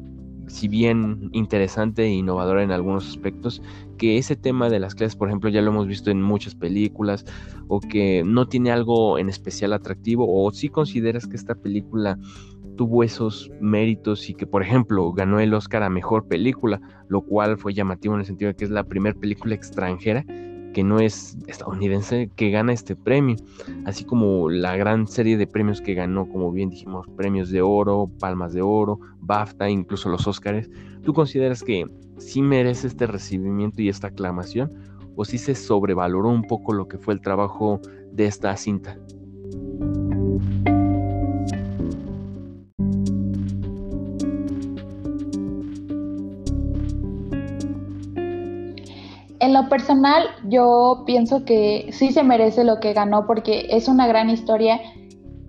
si 0.53 0.69
bien 0.69 1.31
interesante 1.33 2.05
e 2.05 2.11
innovadora 2.11 2.63
en 2.63 2.73
algunos 2.73 3.09
aspectos, 3.09 3.63
que 3.97 4.19
ese 4.19 4.37
tema 4.37 4.69
de 4.69 4.81
las 4.81 4.95
clases, 4.95 5.17
por 5.17 5.29
ejemplo, 5.29 5.49
ya 5.49 5.63
lo 5.63 5.71
hemos 5.71 5.87
visto 5.87 6.11
en 6.11 6.21
muchas 6.21 6.55
películas, 6.55 7.25
o 7.69 7.81
que 7.81 8.23
no 8.23 8.47
tiene 8.47 8.71
algo 8.71 9.19
en 9.19 9.31
especial 9.31 9.73
atractivo, 9.73 10.27
o 10.29 10.51
si 10.51 10.69
consideras 10.69 11.27
que 11.27 11.37
esta 11.37 11.55
película 11.55 12.19
tuvo 12.77 13.03
esos 13.03 13.51
méritos 13.61 14.29
y 14.29 14.35
que, 14.35 14.47
por 14.47 14.63
ejemplo, 14.63 15.11
ganó 15.13 15.41
el 15.41 15.55
Oscar 15.55 15.83
a 15.85 15.89
Mejor 15.89 16.29
Película, 16.29 16.83
lo 17.09 17.23
cual 17.23 17.57
fue 17.57 17.73
llamativo 17.73 18.15
en 18.15 18.21
el 18.21 18.27
sentido 18.27 18.51
de 18.51 18.55
que 18.55 18.65
es 18.65 18.71
la 18.71 18.85
primera 18.85 19.19
película 19.19 19.55
extranjera 19.55 20.25
que 20.73 20.83
no 20.83 21.01
es 21.01 21.37
estadounidense 21.47 22.31
que 22.35 22.51
gana 22.51 22.73
este 22.73 22.97
premio, 22.97 23.37
así 23.85 24.05
como 24.05 24.51
la 24.51 24.77
gran 24.77 25.07
serie 25.07 25.37
de 25.37 25.47
premios 25.47 25.81
que 25.81 25.95
ganó, 25.95 26.29
como 26.29 26.51
bien 26.53 26.71
dijimos, 26.71 27.07
premios 27.17 27.51
de 27.51 27.63
oro, 27.63 28.11
palmas 28.19 28.53
de 28.53 28.63
oro, 28.63 28.99
BAFTA, 29.21 29.69
incluso 29.69 30.09
los 30.09 30.27
Oscars. 30.27 30.69
¿Tú 31.03 31.13
consideras 31.13 31.63
que 31.63 31.87
sí 32.19 32.43
merece 32.43 32.87
este 32.87 33.07
recibimiento 33.07 33.83
y 33.83 33.89
esta 33.89 34.09
aclamación 34.09 34.73
o 35.17 35.25
sí 35.25 35.39
se 35.39 35.55
sobrevaloró 35.55 36.29
un 36.29 36.45
poco 36.45 36.73
lo 36.73 36.89
que 36.89 36.99
fue 36.99 37.15
el 37.15 37.21
trabajo 37.21 37.81
de 38.13 38.27
esta 38.27 38.57
cinta? 38.57 38.97
En 49.43 49.53
lo 49.53 49.69
personal, 49.69 50.23
yo 50.45 51.03
pienso 51.05 51.45
que 51.45 51.89
sí 51.91 52.13
se 52.13 52.23
merece 52.23 52.63
lo 52.63 52.79
que 52.79 52.93
ganó 52.93 53.27
porque 53.27 53.67
es 53.71 53.89
una 53.89 54.07
gran 54.07 54.31
historia. 54.31 54.81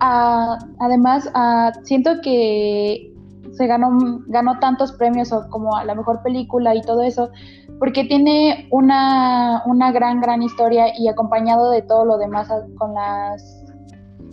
Ah, 0.00 0.58
además, 0.80 1.30
ah, 1.32 1.70
siento 1.84 2.20
que 2.20 3.14
se 3.52 3.66
ganó, 3.68 3.96
ganó 4.26 4.58
tantos 4.58 4.90
premios 4.94 5.32
como 5.48 5.76
a 5.76 5.84
la 5.84 5.94
mejor 5.94 6.24
película 6.24 6.74
y 6.74 6.82
todo 6.82 7.02
eso, 7.02 7.30
porque 7.78 8.02
tiene 8.02 8.66
una, 8.72 9.62
una 9.64 9.92
gran, 9.92 10.20
gran 10.20 10.42
historia 10.42 10.86
y 10.98 11.06
acompañado 11.06 11.70
de 11.70 11.82
todo 11.82 12.04
lo 12.04 12.18
demás 12.18 12.50
ah, 12.50 12.62
con 12.76 12.94
las 12.94 13.64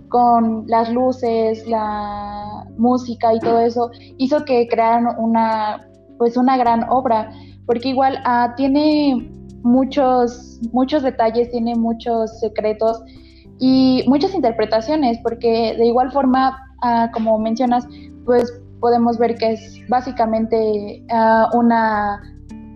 con 0.10 0.66
las 0.66 0.92
luces, 0.92 1.68
la 1.68 2.66
música 2.80 3.32
y 3.36 3.40
todo 3.40 3.60
eso, 3.60 3.92
hizo 4.18 4.44
que 4.44 4.68
crearan 4.68 5.06
una, 5.20 5.88
pues 6.18 6.36
una 6.36 6.58
gran 6.58 6.84
obra, 6.90 7.32
porque 7.68 7.90
igual 7.90 8.22
tiene 8.58 9.31
muchos, 9.64 10.60
muchos 10.72 11.04
detalles, 11.04 11.50
tiene 11.52 11.76
muchos 11.76 12.40
secretos 12.40 13.04
y 13.60 14.04
muchas 14.08 14.34
interpretaciones, 14.34 15.20
porque 15.24 15.76
de 15.78 15.86
igual 15.86 16.12
forma, 16.12 16.58
ah, 16.82 17.10
como 17.14 17.38
mencionas, 17.38 17.88
pues 18.26 18.52
podemos 18.80 19.18
ver 19.18 19.36
que 19.36 19.54
es 19.54 19.80
básicamente 19.88 21.06
ah, 21.12 21.50
una 21.54 22.22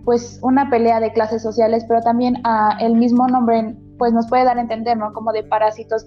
pues 0.04 0.38
una 0.42 0.70
pelea 0.70 1.00
de 1.00 1.12
clases 1.12 1.42
sociales, 1.42 1.84
pero 1.88 2.00
también 2.00 2.36
ah, 2.44 2.78
el 2.80 2.94
mismo 2.94 3.26
nombre 3.26 3.76
pues 3.98 4.12
nos 4.12 4.28
puede 4.28 4.44
dar 4.44 4.56
a 4.56 4.60
entender, 4.60 4.96
¿no? 4.96 5.12
Como 5.12 5.32
de 5.32 5.42
parásitos, 5.42 6.06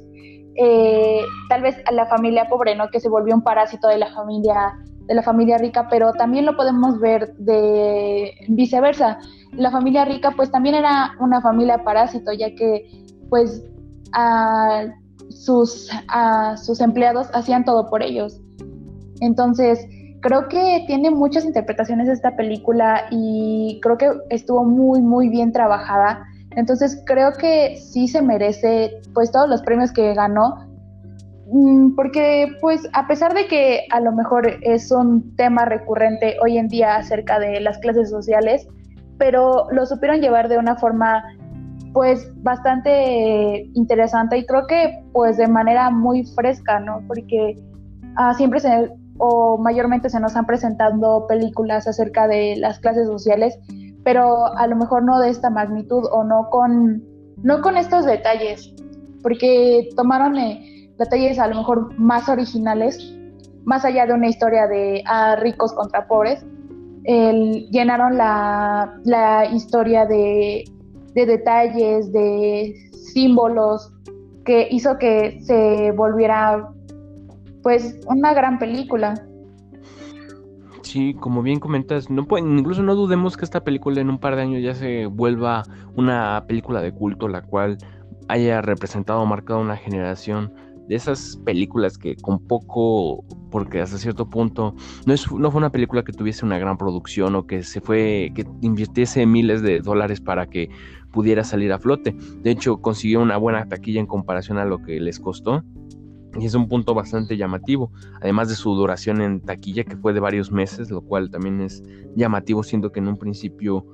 eh, 0.55 1.21
tal 1.49 1.61
vez 1.61 1.77
a 1.85 1.91
la 1.91 2.05
familia 2.07 2.47
pobre, 2.49 2.75
¿no? 2.75 2.89
Que 2.89 2.99
se 2.99 3.09
volvió 3.09 3.35
un 3.35 3.43
parásito 3.43 3.87
de 3.87 3.97
la 3.97 4.11
familia 4.13 4.75
de 5.09 5.15
la 5.15 5.23
familia 5.23 5.57
rica, 5.57 5.87
pero 5.89 6.13
también 6.13 6.45
lo 6.45 6.55
podemos 6.55 6.99
ver 6.99 7.33
de 7.37 8.31
viceversa. 8.47 9.17
La 9.53 9.71
familia 9.71 10.05
rica 10.05 10.29
pues 10.35 10.51
también 10.51 10.75
era 10.75 11.15
una 11.19 11.41
familia 11.41 11.83
parásito, 11.83 12.31
ya 12.31 12.53
que 12.53 12.87
pues 13.27 13.65
a 14.13 14.85
sus, 15.29 15.89
a 16.09 16.55
sus 16.57 16.79
empleados 16.79 17.27
hacían 17.33 17.65
todo 17.65 17.89
por 17.89 18.03
ellos. 18.03 18.39
Entonces, 19.19 19.83
creo 20.21 20.47
que 20.47 20.83
tiene 20.85 21.09
muchas 21.09 21.43
interpretaciones 21.43 22.07
esta 22.07 22.35
película 22.35 23.05
y 23.09 23.79
creo 23.81 23.97
que 23.97 24.11
estuvo 24.29 24.63
muy, 24.63 25.01
muy 25.01 25.29
bien 25.29 25.51
trabajada. 25.51 26.23
Entonces, 26.55 27.01
creo 27.05 27.33
que 27.33 27.77
sí 27.77 28.07
se 28.07 28.21
merece 28.21 28.91
pues 29.13 29.31
todos 29.31 29.49
los 29.49 29.61
premios 29.61 29.91
que 29.91 30.13
ganó 30.13 30.69
Mm, 31.51 31.95
porque 31.95 32.47
pues 32.61 32.87
a 32.93 33.07
pesar 33.07 33.33
de 33.33 33.47
que 33.47 33.87
a 33.91 33.99
lo 33.99 34.11
mejor 34.11 34.47
es 34.61 34.91
un 34.91 35.35
tema 35.35 35.65
recurrente 35.65 36.37
hoy 36.43 36.59
en 36.59 36.67
día 36.67 36.97
acerca 36.97 37.39
de 37.39 37.59
las 37.59 37.79
clases 37.79 38.09
sociales, 38.09 38.67
pero 39.17 39.65
lo 39.71 39.85
supieron 39.87 40.21
llevar 40.21 40.47
de 40.47 40.59
una 40.59 40.75
forma 40.75 41.23
pues 41.91 42.31
bastante 42.43 43.67
interesante 43.73 44.37
y 44.37 44.45
creo 44.45 44.67
que 44.67 45.03
pues 45.11 45.37
de 45.37 45.47
manera 45.47 45.89
muy 45.89 46.23
fresca, 46.23 46.79
¿no? 46.79 47.01
Porque 47.07 47.55
ah, 48.15 48.33
siempre 48.35 48.59
se 48.59 48.91
o 49.17 49.57
mayormente 49.57 50.09
se 50.09 50.19
nos 50.19 50.35
han 50.35 50.45
presentado 50.45 51.25
películas 51.27 51.87
acerca 51.87 52.27
de 52.27 52.55
las 52.57 52.79
clases 52.79 53.07
sociales, 53.07 53.57
pero 54.03 54.45
a 54.57 54.67
lo 54.67 54.75
mejor 54.75 55.03
no 55.03 55.19
de 55.19 55.29
esta 55.29 55.49
magnitud 55.49 56.03
o 56.11 56.23
no 56.23 56.49
con 56.49 57.03
no 57.43 57.61
con 57.61 57.77
estos 57.77 58.05
detalles, 58.05 58.73
porque 59.23 59.89
tomaron 59.95 60.37
eh, 60.37 60.91
detalles 60.97 61.39
a 61.39 61.47
lo 61.47 61.55
mejor 61.55 61.97
más 61.97 62.27
originales, 62.27 63.15
más 63.63 63.85
allá 63.85 64.05
de 64.05 64.13
una 64.13 64.27
historia 64.27 64.67
de 64.67 65.03
ah, 65.05 65.35
ricos 65.37 65.71
contra 65.73 66.07
pobres, 66.07 66.43
llenaron 67.05 68.17
la, 68.17 69.47
historia 69.53 70.05
de, 70.05 70.65
detalles, 71.13 72.11
de 72.11 72.75
símbolos, 73.13 73.91
que 74.45 74.67
hizo 74.71 74.97
que 74.97 75.39
se 75.41 75.91
volviera 75.91 76.69
pues 77.63 77.99
una 78.07 78.33
gran 78.33 78.57
película. 78.57 79.13
Sí, 80.89 81.13
como 81.13 81.43
bien 81.43 81.59
comentas, 81.59 82.09
no 82.09 82.25
incluso 82.39 82.81
no 82.81 82.95
dudemos 82.95 83.37
que 83.37 83.45
esta 83.45 83.63
película 83.63 84.01
en 84.01 84.09
un 84.09 84.17
par 84.17 84.35
de 84.35 84.41
años 84.41 84.63
ya 84.63 84.73
se 84.73 85.05
vuelva 85.05 85.61
una 85.95 86.43
película 86.47 86.81
de 86.81 86.91
culto, 86.91 87.27
la 87.27 87.43
cual 87.43 87.77
haya 88.27 88.59
representado 88.63 89.21
o 89.21 89.25
marcado 89.27 89.59
una 89.59 89.77
generación 89.77 90.51
de 90.87 90.95
esas 90.95 91.37
películas 91.45 91.99
que 91.99 92.15
con 92.15 92.39
poco, 92.39 93.23
porque 93.51 93.81
hasta 93.81 93.99
cierto 93.99 94.31
punto 94.31 94.73
no, 95.05 95.13
es, 95.13 95.31
no 95.31 95.51
fue 95.51 95.59
una 95.59 95.69
película 95.69 96.03
que 96.03 96.11
tuviese 96.11 96.43
una 96.43 96.57
gran 96.57 96.75
producción 96.75 97.35
o 97.35 97.45
que 97.45 97.61
se 97.61 97.81
fue, 97.81 98.31
que 98.33 98.47
invirtiese 98.61 99.27
miles 99.27 99.61
de 99.61 99.81
dólares 99.81 100.19
para 100.19 100.47
que 100.47 100.71
pudiera 101.11 101.43
salir 101.43 101.71
a 101.71 101.77
flote. 101.77 102.15
De 102.41 102.49
hecho, 102.49 102.77
consiguió 102.77 103.21
una 103.21 103.37
buena 103.37 103.67
taquilla 103.67 103.99
en 103.99 104.07
comparación 104.07 104.57
a 104.57 104.65
lo 104.65 104.81
que 104.81 104.99
les 104.99 105.19
costó. 105.19 105.63
Y 106.37 106.45
es 106.45 106.53
un 106.53 106.67
punto 106.67 106.93
bastante 106.93 107.37
llamativo, 107.37 107.91
además 108.21 108.49
de 108.49 108.55
su 108.55 108.73
duración 108.75 109.21
en 109.21 109.41
taquilla 109.41 109.83
que 109.83 109.97
fue 109.97 110.13
de 110.13 110.19
varios 110.19 110.51
meses, 110.51 110.91
lo 110.91 111.01
cual 111.01 111.31
también 111.31 111.61
es 111.61 111.83
llamativo, 112.15 112.63
siendo 112.63 112.91
que 112.91 112.99
en 112.99 113.07
un 113.07 113.17
principio 113.17 113.85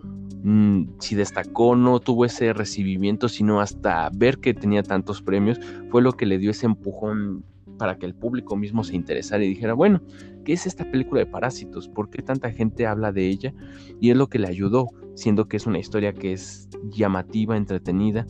Mm, 0.47 0.99
si 0.99 1.15
destacó, 1.15 1.75
no 1.75 1.99
tuvo 1.99 2.23
ese 2.23 2.53
recibimiento, 2.53 3.29
sino 3.29 3.61
hasta 3.61 4.11
ver 4.13 4.37
que 4.37 4.53
tenía 4.53 4.83
tantos 4.83 5.23
premios, 5.23 5.59
fue 5.89 6.03
lo 6.03 6.11
que 6.11 6.27
le 6.27 6.37
dio 6.37 6.51
ese 6.51 6.67
empujón 6.67 7.43
para 7.79 7.97
que 7.97 8.05
el 8.05 8.13
público 8.13 8.55
mismo 8.55 8.83
se 8.83 8.95
interesara 8.95 9.43
y 9.43 9.47
dijera, 9.47 9.73
bueno, 9.73 10.03
¿qué 10.43 10.53
es 10.53 10.67
esta 10.67 10.85
película 10.91 11.21
de 11.21 11.25
Parásitos? 11.25 11.89
¿Por 11.89 12.11
qué 12.11 12.21
tanta 12.21 12.51
gente 12.51 12.85
habla 12.85 13.11
de 13.11 13.27
ella? 13.27 13.55
Y 13.99 14.11
es 14.11 14.17
lo 14.17 14.27
que 14.27 14.37
le 14.37 14.47
ayudó, 14.47 14.89
siendo 15.15 15.47
que 15.47 15.57
es 15.57 15.65
una 15.65 15.79
historia 15.79 16.13
que 16.13 16.33
es 16.33 16.69
llamativa, 16.91 17.57
entretenida 17.57 18.27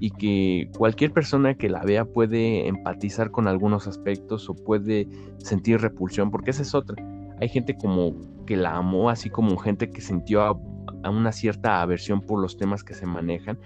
y 0.00 0.10
que 0.10 0.70
cualquier 0.76 1.12
persona 1.12 1.54
que 1.54 1.68
la 1.68 1.82
vea 1.82 2.04
puede 2.04 2.68
empatizar 2.68 3.30
con 3.30 3.48
algunos 3.48 3.86
aspectos 3.86 4.48
o 4.48 4.54
puede 4.54 5.08
sentir 5.38 5.80
repulsión, 5.80 6.30
porque 6.30 6.50
esa 6.50 6.62
es 6.62 6.74
otra. 6.74 6.96
Hay 7.40 7.48
gente 7.48 7.76
como 7.76 8.14
que 8.46 8.56
la 8.56 8.76
amó, 8.76 9.10
así 9.10 9.30
como 9.30 9.56
gente 9.56 9.90
que 9.90 10.00
sintió 10.00 10.42
a 10.42 11.10
una 11.10 11.32
cierta 11.32 11.82
aversión 11.82 12.20
por 12.20 12.40
los 12.40 12.56
temas 12.56 12.82
que 12.82 12.94
se 12.94 13.06
manejan, 13.06 13.58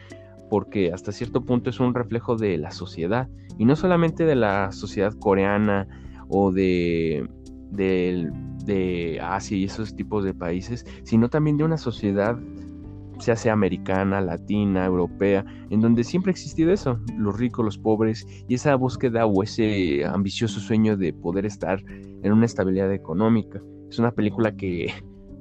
porque 0.49 0.93
hasta 0.93 1.13
cierto 1.13 1.45
punto 1.45 1.71
es 1.71 1.81
un 1.81 1.95
reflejo 1.95 2.37
de 2.37 2.59
la 2.59 2.71
sociedad, 2.71 3.29
y 3.59 3.65
no 3.65 3.77
solamente 3.77 4.25
de 4.25 4.37
la 4.37 4.73
sociedad 4.73 5.13
coreana 5.15 5.87
o 6.29 6.53
de, 6.53 7.29
de, 7.71 8.31
de 8.65 9.21
Asia 9.21 9.57
y 9.57 9.65
esos 9.65 9.95
tipos 9.95 10.25
de 10.25 10.35
países, 10.35 10.87
sino 11.03 11.29
también 11.29 11.57
de 11.57 11.65
una 11.65 11.77
sociedad 11.77 12.39
sea 13.19 13.37
sea 13.37 13.53
americana, 13.53 14.21
latina, 14.21 14.85
europea, 14.87 15.45
en 15.71 15.81
donde 15.81 16.05
siempre 16.05 16.31
ha 16.31 16.33
existido 16.33 16.73
eso, 16.73 17.01
los 17.17 17.39
ricos, 17.39 17.65
los 17.65 17.79
pobres, 17.79 18.27
y 18.49 18.55
esa 18.55 18.75
búsqueda 18.77 19.27
o 19.27 19.43
ese 19.43 20.05
ambicioso 20.05 20.61
sueño 20.61 20.97
de 20.97 21.13
poder 21.13 21.47
estar 21.47 21.83
en 22.23 22.33
una 22.33 22.47
estabilidad 22.47 22.93
económica. 22.93 23.61
Es 23.91 23.99
una 23.99 24.13
película 24.13 24.57
que 24.57 24.93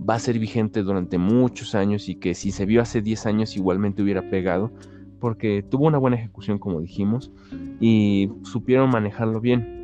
va 0.08 0.16
a 0.16 0.20
ser 0.20 0.40
vigente 0.40 0.84
durante 0.84 1.18
muchos 1.18 1.76
años 1.76 2.10
y 2.10 2.16
que 2.16 2.34
si 2.34 2.52
se 2.52 2.66
vio 2.66 2.82
hace 2.82 3.02
10 3.02 3.26
años 3.26 3.56
igualmente 3.56 4.02
hubiera 4.02 4.30
pegado, 4.30 4.72
porque 5.20 5.64
tuvo 5.64 5.88
una 5.88 5.98
buena 5.98 6.18
ejecución, 6.18 6.60
como 6.60 6.80
dijimos, 6.80 7.32
y 7.80 8.30
supieron 8.44 8.90
manejarlo 8.90 9.42
bien. 9.42 9.77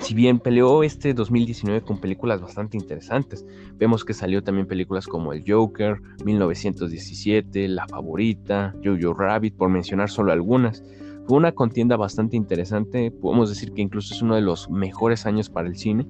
Si 0.00 0.14
bien 0.14 0.38
peleó 0.38 0.84
este 0.84 1.12
2019 1.12 1.82
con 1.82 2.00
películas 2.00 2.40
bastante 2.40 2.76
interesantes, 2.76 3.44
vemos 3.76 4.04
que 4.04 4.14
salió 4.14 4.42
también 4.42 4.66
películas 4.66 5.06
como 5.06 5.32
El 5.32 5.44
Joker, 5.46 6.00
1917, 6.24 7.68
La 7.68 7.86
Favorita, 7.88 8.74
Jojo 8.82 9.12
Rabbit, 9.14 9.56
por 9.56 9.68
mencionar 9.68 10.08
solo 10.08 10.32
algunas. 10.32 10.84
Fue 11.26 11.36
una 11.36 11.52
contienda 11.52 11.96
bastante 11.96 12.36
interesante, 12.36 13.10
podemos 13.10 13.50
decir 13.50 13.72
que 13.72 13.82
incluso 13.82 14.14
es 14.14 14.22
uno 14.22 14.36
de 14.36 14.40
los 14.40 14.70
mejores 14.70 15.26
años 15.26 15.50
para 15.50 15.68
el 15.68 15.76
cine, 15.76 16.06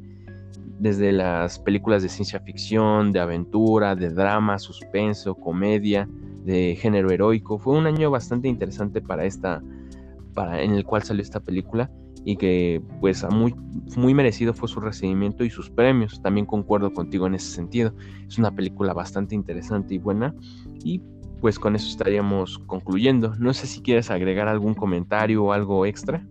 desde 0.78 1.10
las 1.10 1.58
películas 1.58 2.02
de 2.02 2.08
ciencia 2.08 2.40
ficción, 2.40 3.10
de 3.10 3.20
aventura, 3.20 3.96
de 3.96 4.10
drama, 4.10 4.58
suspenso, 4.58 5.34
comedia, 5.34 6.08
de 6.44 6.76
género 6.80 7.10
heroico. 7.10 7.58
Fue 7.58 7.76
un 7.76 7.86
año 7.86 8.10
bastante 8.10 8.48
interesante 8.48 9.00
para 9.00 9.24
esta, 9.24 9.60
para, 10.34 10.62
en 10.62 10.74
el 10.74 10.84
cual 10.84 11.02
salió 11.02 11.22
esta 11.22 11.40
película 11.40 11.90
y 12.28 12.36
que 12.36 12.82
pues 13.00 13.26
muy, 13.30 13.54
muy 13.96 14.12
merecido 14.12 14.52
fue 14.52 14.68
su 14.68 14.80
recibimiento 14.80 15.44
y 15.44 15.50
sus 15.50 15.70
premios. 15.70 16.20
También 16.20 16.44
concuerdo 16.44 16.92
contigo 16.92 17.26
en 17.26 17.36
ese 17.36 17.50
sentido. 17.50 17.94
Es 18.28 18.36
una 18.36 18.50
película 18.50 18.92
bastante 18.92 19.34
interesante 19.34 19.94
y 19.94 19.98
buena 19.98 20.34
y 20.84 21.00
pues 21.40 21.58
con 21.58 21.74
eso 21.74 21.88
estaríamos 21.88 22.58
concluyendo. 22.66 23.34
No 23.38 23.54
sé 23.54 23.66
si 23.66 23.80
quieres 23.80 24.10
agregar 24.10 24.46
algún 24.46 24.74
comentario 24.74 25.42
o 25.42 25.52
algo 25.54 25.86
extra. 25.86 26.22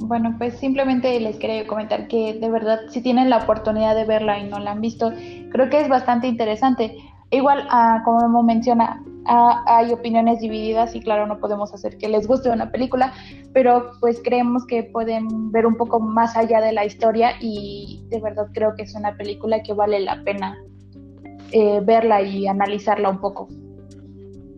bueno, 0.00 0.34
pues 0.36 0.54
simplemente 0.58 1.20
les 1.20 1.36
quería 1.36 1.68
comentar 1.68 2.08
que 2.08 2.40
de 2.40 2.50
verdad 2.50 2.80
si 2.88 3.00
tienen 3.00 3.30
la 3.30 3.36
oportunidad 3.36 3.94
de 3.94 4.06
verla 4.06 4.40
y 4.40 4.50
no 4.50 4.58
la 4.58 4.72
han 4.72 4.80
visto, 4.80 5.12
creo 5.52 5.70
que 5.70 5.80
es 5.80 5.88
bastante 5.88 6.26
interesante. 6.26 6.96
Igual, 7.30 7.68
uh, 7.68 8.02
como 8.02 8.42
menciona, 8.42 9.00
hay 9.26 9.92
opiniones 9.92 10.40
divididas 10.40 10.94
y 10.94 11.00
claro, 11.00 11.26
no 11.26 11.38
podemos 11.38 11.72
hacer 11.72 11.96
que 11.96 12.08
les 12.08 12.26
guste 12.26 12.50
una 12.50 12.70
película, 12.70 13.12
pero 13.52 13.92
pues 14.00 14.20
creemos 14.22 14.66
que 14.66 14.82
pueden 14.84 15.50
ver 15.50 15.66
un 15.66 15.76
poco 15.76 16.00
más 16.00 16.36
allá 16.36 16.60
de 16.60 16.72
la 16.72 16.84
historia 16.84 17.32
y 17.40 18.04
de 18.08 18.20
verdad 18.20 18.48
creo 18.52 18.74
que 18.76 18.82
es 18.82 18.94
una 18.94 19.16
película 19.16 19.62
que 19.62 19.72
vale 19.72 20.00
la 20.00 20.22
pena 20.24 20.58
eh, 21.52 21.80
verla 21.84 22.22
y 22.22 22.46
analizarla 22.46 23.08
un 23.10 23.20
poco. 23.20 23.48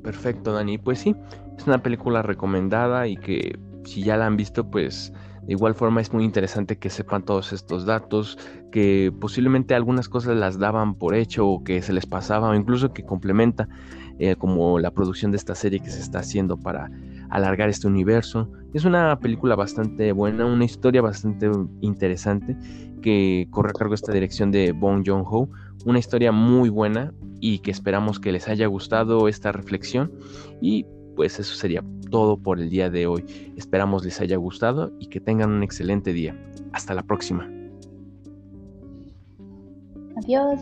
Perfecto, 0.02 0.52
Dani. 0.52 0.78
Pues 0.78 1.00
sí, 1.00 1.14
es 1.58 1.66
una 1.66 1.82
película 1.82 2.22
recomendada 2.22 3.06
y 3.06 3.16
que 3.16 3.58
si 3.84 4.02
ya 4.02 4.16
la 4.16 4.26
han 4.26 4.36
visto, 4.36 4.68
pues 4.70 5.12
de 5.46 5.52
igual 5.52 5.74
forma 5.74 6.00
es 6.00 6.12
muy 6.12 6.24
interesante 6.24 6.76
que 6.76 6.90
sepan 6.90 7.24
todos 7.24 7.52
estos 7.52 7.86
datos, 7.86 8.36
que 8.72 9.12
posiblemente 9.20 9.74
algunas 9.74 10.08
cosas 10.08 10.36
las 10.36 10.58
daban 10.58 10.94
por 10.96 11.14
hecho 11.14 11.46
o 11.46 11.62
que 11.62 11.82
se 11.82 11.92
les 11.92 12.04
pasaba 12.04 12.50
o 12.50 12.54
incluso 12.54 12.92
que 12.92 13.04
complementa 13.04 13.68
eh, 14.18 14.36
como 14.36 14.78
la 14.78 14.90
producción 14.90 15.30
de 15.30 15.36
esta 15.36 15.54
serie 15.54 15.80
que 15.80 15.90
se 15.90 16.00
está 16.00 16.20
haciendo 16.20 16.56
para 16.56 16.90
alargar 17.30 17.68
este 17.68 17.86
universo. 17.86 18.50
Es 18.72 18.84
una 18.84 19.18
película 19.18 19.56
bastante 19.56 20.12
buena, 20.12 20.46
una 20.46 20.64
historia 20.64 21.02
bastante 21.02 21.50
interesante 21.80 22.56
que 23.02 23.46
corre 23.50 23.70
a 23.70 23.72
cargo 23.72 23.94
esta 23.94 24.12
dirección 24.12 24.50
de 24.50 24.72
Bong 24.72 25.04
Joon-ho, 25.06 25.48
una 25.84 25.98
historia 25.98 26.32
muy 26.32 26.68
buena 26.68 27.12
y 27.40 27.58
que 27.58 27.70
esperamos 27.70 28.18
que 28.18 28.32
les 28.32 28.48
haya 28.48 28.66
gustado 28.66 29.28
esta 29.28 29.52
reflexión 29.52 30.12
y 30.60 30.86
pues 31.14 31.38
eso 31.38 31.54
sería 31.54 31.82
todo 32.10 32.36
por 32.36 32.60
el 32.60 32.70
día 32.70 32.90
de 32.90 33.06
hoy. 33.06 33.24
Esperamos 33.56 34.04
les 34.04 34.20
haya 34.20 34.36
gustado 34.36 34.92
y 34.98 35.06
que 35.06 35.20
tengan 35.20 35.50
un 35.50 35.62
excelente 35.62 36.12
día. 36.12 36.36
Hasta 36.72 36.94
la 36.94 37.02
próxima. 37.02 37.50
Adiós. 40.16 40.60